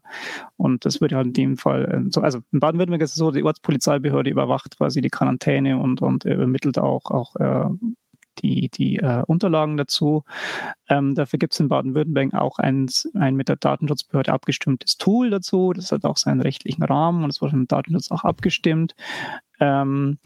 [0.56, 3.30] und das wird ja in dem Fall, äh, so, also in Baden-Württemberg ist es so,
[3.30, 7.68] die Ortspolizeibehörde überwacht quasi die Quarantäne und, und übermittelt auch, auch äh,
[8.38, 10.24] die, die äh, Unterlagen dazu.
[10.88, 15.72] Ähm, dafür gibt es in Baden-Württemberg auch ein, ein mit der Datenschutzbehörde abgestimmtes Tool dazu.
[15.72, 18.94] Das hat auch seinen rechtlichen Rahmen und es wurde dem Datenschutz auch abgestimmt.
[19.60, 20.18] Ähm,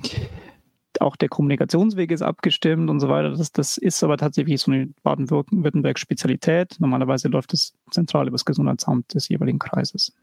[1.01, 3.31] auch der Kommunikationsweg ist abgestimmt und so weiter.
[3.31, 6.77] Das, das ist aber tatsächlich so eine Baden-Württemberg-Spezialität.
[6.79, 10.15] Normalerweise läuft es zentral über das Gesundheitsamt des jeweiligen Kreises.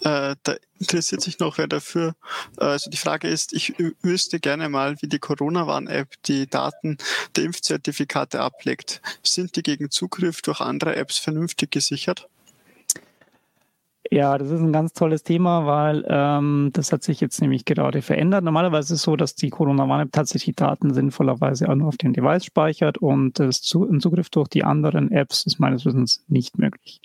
[0.00, 2.14] Äh, da interessiert sich noch wer dafür.
[2.58, 6.98] Äh, also die Frage ist, ich wüsste gerne mal, wie die Corona-Warn-App die Daten
[7.36, 9.00] der Impfzertifikate ablegt.
[9.22, 12.28] Sind die gegen Zugriff durch andere Apps vernünftig gesichert?
[14.10, 18.02] Ja, das ist ein ganz tolles Thema, weil ähm, das hat sich jetzt nämlich gerade
[18.02, 18.44] verändert.
[18.44, 22.44] Normalerweise ist es so, dass die Corona-Warn-App tatsächlich Daten sinnvollerweise auch nur auf dem Device
[22.44, 27.00] speichert und das zu, ein Zugriff durch die anderen Apps ist meines Wissens nicht möglich.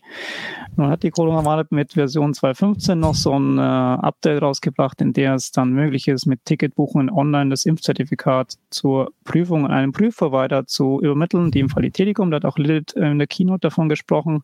[0.75, 5.35] Nun hat die Corona-Warn-App mit Version 2.15 noch so ein äh, Update rausgebracht, in der
[5.35, 10.99] es dann möglich ist, mit Ticketbuchungen online das Impfzertifikat zur Prüfung an einen Prüfprovider zu
[11.01, 14.43] übermitteln, in dem Fall die Telekom, da hat auch Lilith in der Keynote davon gesprochen.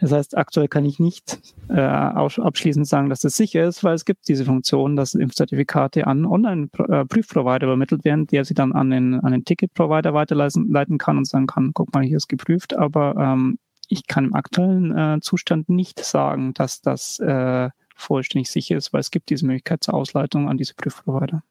[0.00, 4.04] Das heißt, aktuell kann ich nicht äh, abschließend sagen, dass das sicher ist, weil es
[4.04, 9.32] gibt diese Funktion, dass Impfzertifikate an Online-Prüfprovider übermittelt werden, der sie dann an den, an
[9.32, 14.06] den Ticket-Provider weiterleiten kann und sagen kann, guck mal, hier ist geprüft, aber ähm, ich
[14.06, 19.10] kann im aktuellen äh, Zustand nicht sagen, dass das äh, vollständig sicher ist, weil es
[19.10, 21.42] gibt diese Möglichkeit zur Ausleitung an diese Prüfprovider.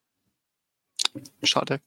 [1.43, 1.79] Schade.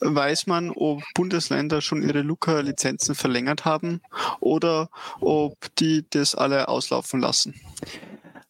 [0.00, 4.00] Weiß man, ob Bundesländer schon ihre Luca-Lizenzen verlängert haben
[4.40, 4.90] oder
[5.20, 7.54] ob die das alle auslaufen lassen?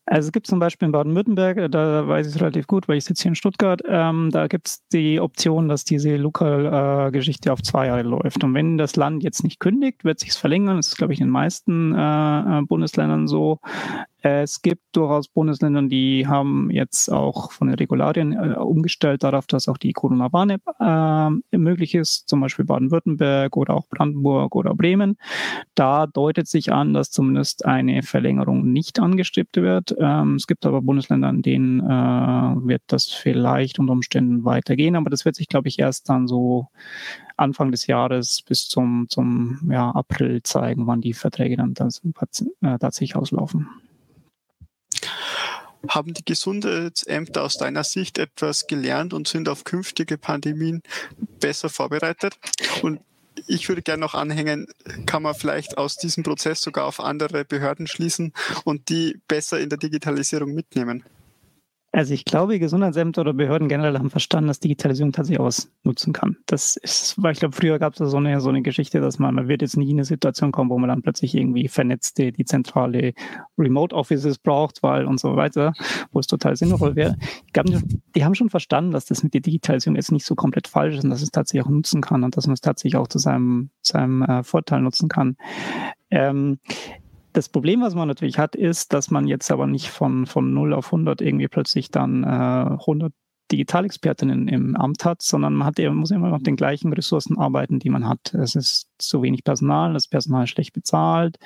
[0.09, 2.97] Also es gibt zum Beispiel in Baden-Württemberg, äh, da weiß ich es relativ gut, weil
[2.97, 7.53] ich sitze hier in Stuttgart, ähm, da gibt es die Option, dass diese Lokal-Geschichte äh,
[7.53, 8.44] auf zwei Jahre läuft.
[8.44, 10.76] Und wenn das Land jetzt nicht kündigt, wird sich verlängern.
[10.76, 13.59] Das ist, glaube ich, in den meisten äh, äh Bundesländern so.
[14.28, 19.68] Es gibt durchaus Bundesländer, die haben jetzt auch von den Regularien äh, umgestellt darauf, dass
[19.68, 25.16] auch die Corona-Warn-App äh, möglich ist, zum Beispiel Baden-Württemberg oder auch Brandenburg oder Bremen.
[25.76, 29.94] Da deutet sich an, dass zumindest eine Verlängerung nicht angestrebt wird.
[29.96, 35.08] Ähm, es gibt aber Bundesländer, in denen äh, wird das vielleicht unter Umständen weitergehen, aber
[35.08, 36.66] das wird sich, glaube ich, erst dann so
[37.36, 43.14] Anfang des Jahres bis zum, zum ja, April zeigen, wann die Verträge dann äh, tatsächlich
[43.14, 43.68] auslaufen.
[45.89, 50.82] Haben die Gesundheitsämter aus deiner Sicht etwas gelernt und sind auf künftige Pandemien
[51.41, 52.34] besser vorbereitet?
[52.82, 53.01] Und
[53.47, 54.66] ich würde gerne noch anhängen,
[55.05, 58.32] kann man vielleicht aus diesem Prozess sogar auf andere Behörden schließen
[58.64, 61.05] und die besser in der Digitalisierung mitnehmen?
[61.97, 66.36] Also ich glaube, Gesundheitsämter oder Behörden generell haben verstanden, dass Digitalisierung tatsächlich ausnutzen kann.
[66.44, 69.34] Das ist, weil ich glaube, früher gab es so eine, so eine Geschichte, dass man,
[69.34, 72.44] man wird jetzt nie in eine Situation kommen, wo man dann plötzlich irgendwie vernetzte, die
[72.44, 73.14] zentrale
[73.57, 75.72] Remote Offices braucht, weil und so weiter,
[76.12, 77.16] wo es total sinnvoll wäre.
[77.47, 77.80] Ich glaube,
[78.14, 81.05] die haben schon verstanden, dass das mit der Digitalisierung jetzt nicht so komplett falsch ist
[81.05, 83.70] und dass es tatsächlich auch nutzen kann und dass man es tatsächlich auch zu seinem,
[83.80, 85.38] seinem äh, Vorteil nutzen kann.
[86.11, 86.59] Ähm,
[87.37, 90.72] das Problem, was man natürlich hat, ist, dass man jetzt aber nicht von, von 0
[90.72, 93.12] auf 100 irgendwie plötzlich dann äh, 100
[93.53, 97.91] Digitalexpertinnen im Amt hat, sondern man hat, muss immer noch den gleichen Ressourcen arbeiten, die
[97.91, 98.32] man hat.
[98.34, 101.37] Es ist zu wenig Personal, das Personal ist schlecht bezahlt,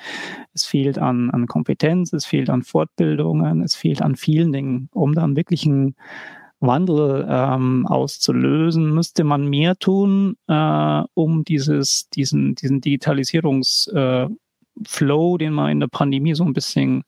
[0.53, 5.13] es fehlt an, an Kompetenz, es fehlt an Fortbildungen, es fehlt an vielen Dingen, um
[5.13, 5.95] dann wirklich einen
[6.61, 14.27] Wandel ähm, auszulösen, müsste man mehr tun, äh, um dieses, diesen, diesen Digitalisierungs äh,
[14.85, 17.03] Flow, den man in der Pandemie so ein bisschen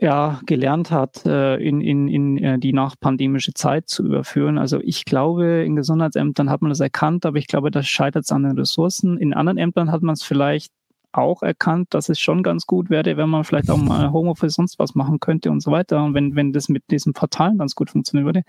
[0.00, 4.58] ja, gelernt hat, äh, in, in, in äh, die nachpandemische Zeit zu überführen.
[4.58, 8.42] Also ich glaube, in Gesundheitsämtern hat man das erkannt, aber ich glaube, das scheitert an
[8.42, 9.18] den Ressourcen.
[9.18, 10.72] In anderen Ämtern hat man es vielleicht
[11.12, 14.80] auch erkannt, dass es schon ganz gut wäre, wenn man vielleicht auch mal Homeoffice sonst
[14.80, 16.02] was machen könnte und so weiter.
[16.02, 18.42] Und wenn, wenn das mit diesem Portalen ganz gut funktionieren würde.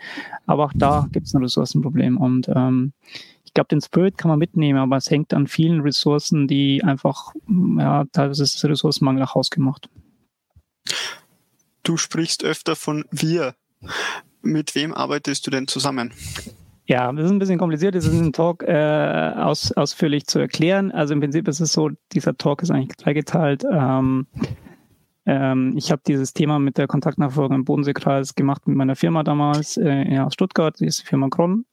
[0.47, 2.17] Aber auch da gibt es ein Ressourcenproblem.
[2.17, 2.93] Und ähm,
[3.56, 7.34] glaube, den Spirit kann man mitnehmen, aber es hängt an vielen Ressourcen, die einfach,
[7.80, 9.89] ja, teilweise ist es Ressourcenmangel nach Haus gemacht.
[11.82, 13.56] Du sprichst öfter von wir.
[14.43, 16.14] Mit wem arbeitest du denn zusammen?
[16.88, 20.91] Ja, das ist ein bisschen kompliziert, das ist ein Talk äh, aus, ausführlich zu erklären.
[20.91, 23.64] Also im Prinzip ist es so, dieser Talk ist eigentlich dreigeteilt.
[23.72, 24.28] Ähm,
[25.26, 29.78] ähm, ich habe dieses Thema mit der Kontaktnachfolge im Bodenseekreis gemacht mit meiner Firma damals
[29.78, 31.66] äh, aus Stuttgart, die ist die Firma Kron.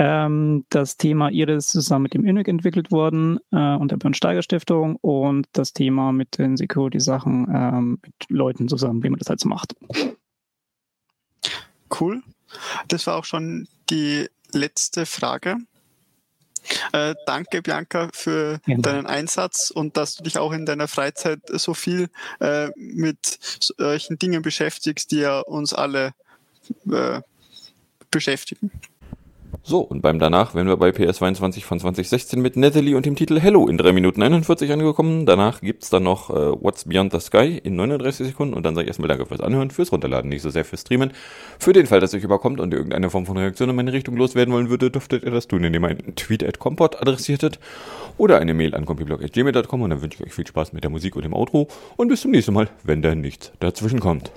[0.00, 4.14] Ähm, das Thema Iris ist zusammen mit dem INUC entwickelt worden äh, und der Björn
[4.14, 9.28] Steiger Stiftung und das Thema mit den Security-Sachen ähm, mit Leuten zusammen, wie man das
[9.28, 9.74] halt so macht.
[11.98, 12.22] Cool.
[12.86, 15.56] Das war auch schon die letzte Frage.
[16.92, 18.76] Äh, danke, Bianca, für ja.
[18.76, 22.08] deinen Einsatz und dass du dich auch in deiner Freizeit so viel
[22.40, 26.12] äh, mit solchen Dingen beschäftigst, die ja uns alle
[26.90, 27.20] äh,
[28.10, 28.70] beschäftigen.
[29.62, 33.38] So, und beim danach wären wir bei PS22 von 2016 mit Netherly und dem Titel
[33.38, 35.26] Hello in 3 Minuten 41 angekommen.
[35.26, 38.84] Danach gibt's dann noch äh, What's Beyond the Sky in 39 Sekunden und dann sage
[38.84, 41.12] ich erstmal danke fürs Anhören, fürs Runterladen, nicht so sehr fürs Streamen.
[41.58, 44.16] Für den Fall, dass euch überkommt und ihr irgendeine Form von Reaktion in meine Richtung
[44.16, 47.58] loswerden wollen würde, dürftet ihr das tun, indem ihr einen Tweet at Comport adressiertet
[48.16, 51.16] oder eine Mail an compiblog.gmail.com und dann wünsche ich euch viel Spaß mit der Musik
[51.16, 54.32] und dem Outro und bis zum nächsten Mal, wenn da nichts dazwischen kommt.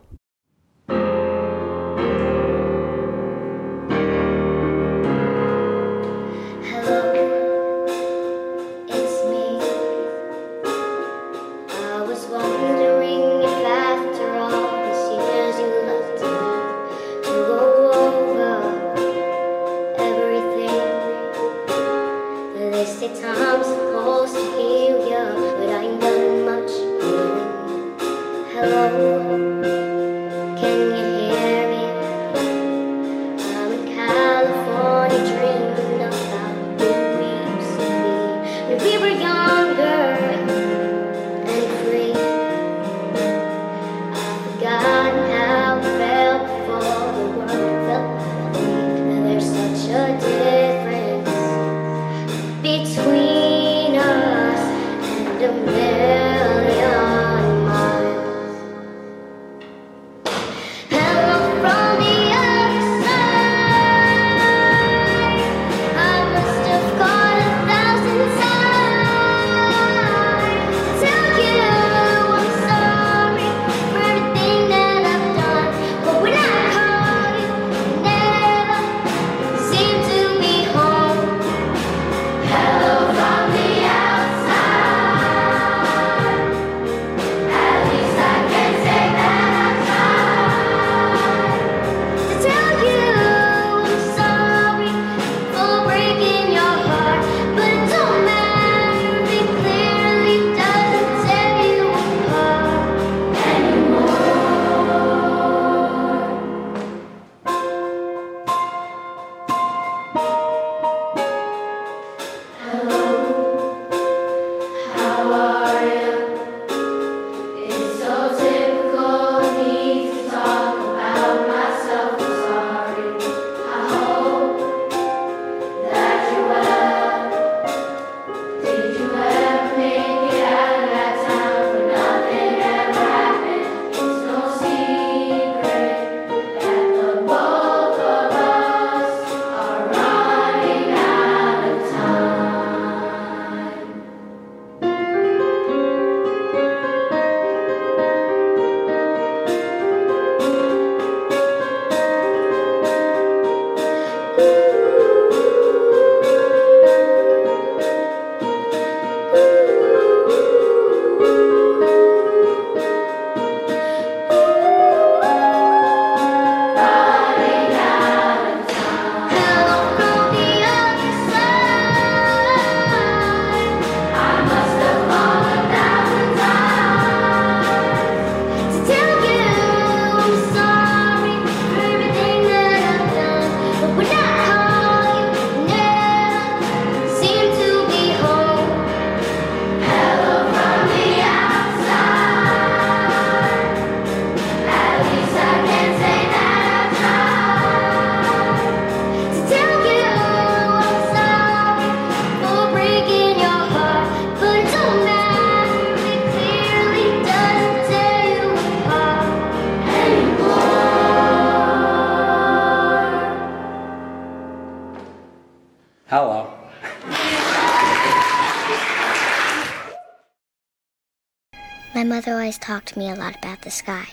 [222.82, 224.06] Talked to me a lot about the sky.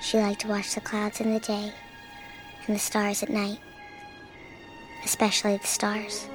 [0.00, 1.72] She liked to watch the clouds in the day
[2.66, 3.58] and the stars at night,
[5.04, 6.28] especially the stars.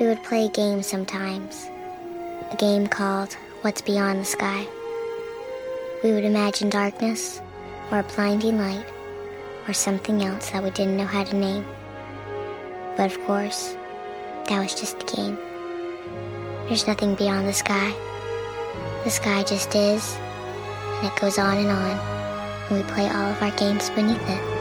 [0.00, 1.68] We would play a game sometimes,
[2.50, 4.66] a game called What's Beyond the Sky.
[6.02, 7.42] We would imagine darkness,
[7.90, 8.86] or a blinding light,
[9.66, 11.66] or something else that we didn't know how to name.
[12.96, 13.76] But of course,
[14.48, 15.36] that was just a game.
[16.68, 17.92] There's nothing beyond the sky.
[19.04, 20.16] The sky just is,
[20.98, 21.90] and it goes on and on,
[22.68, 24.57] and we play all of our games beneath it.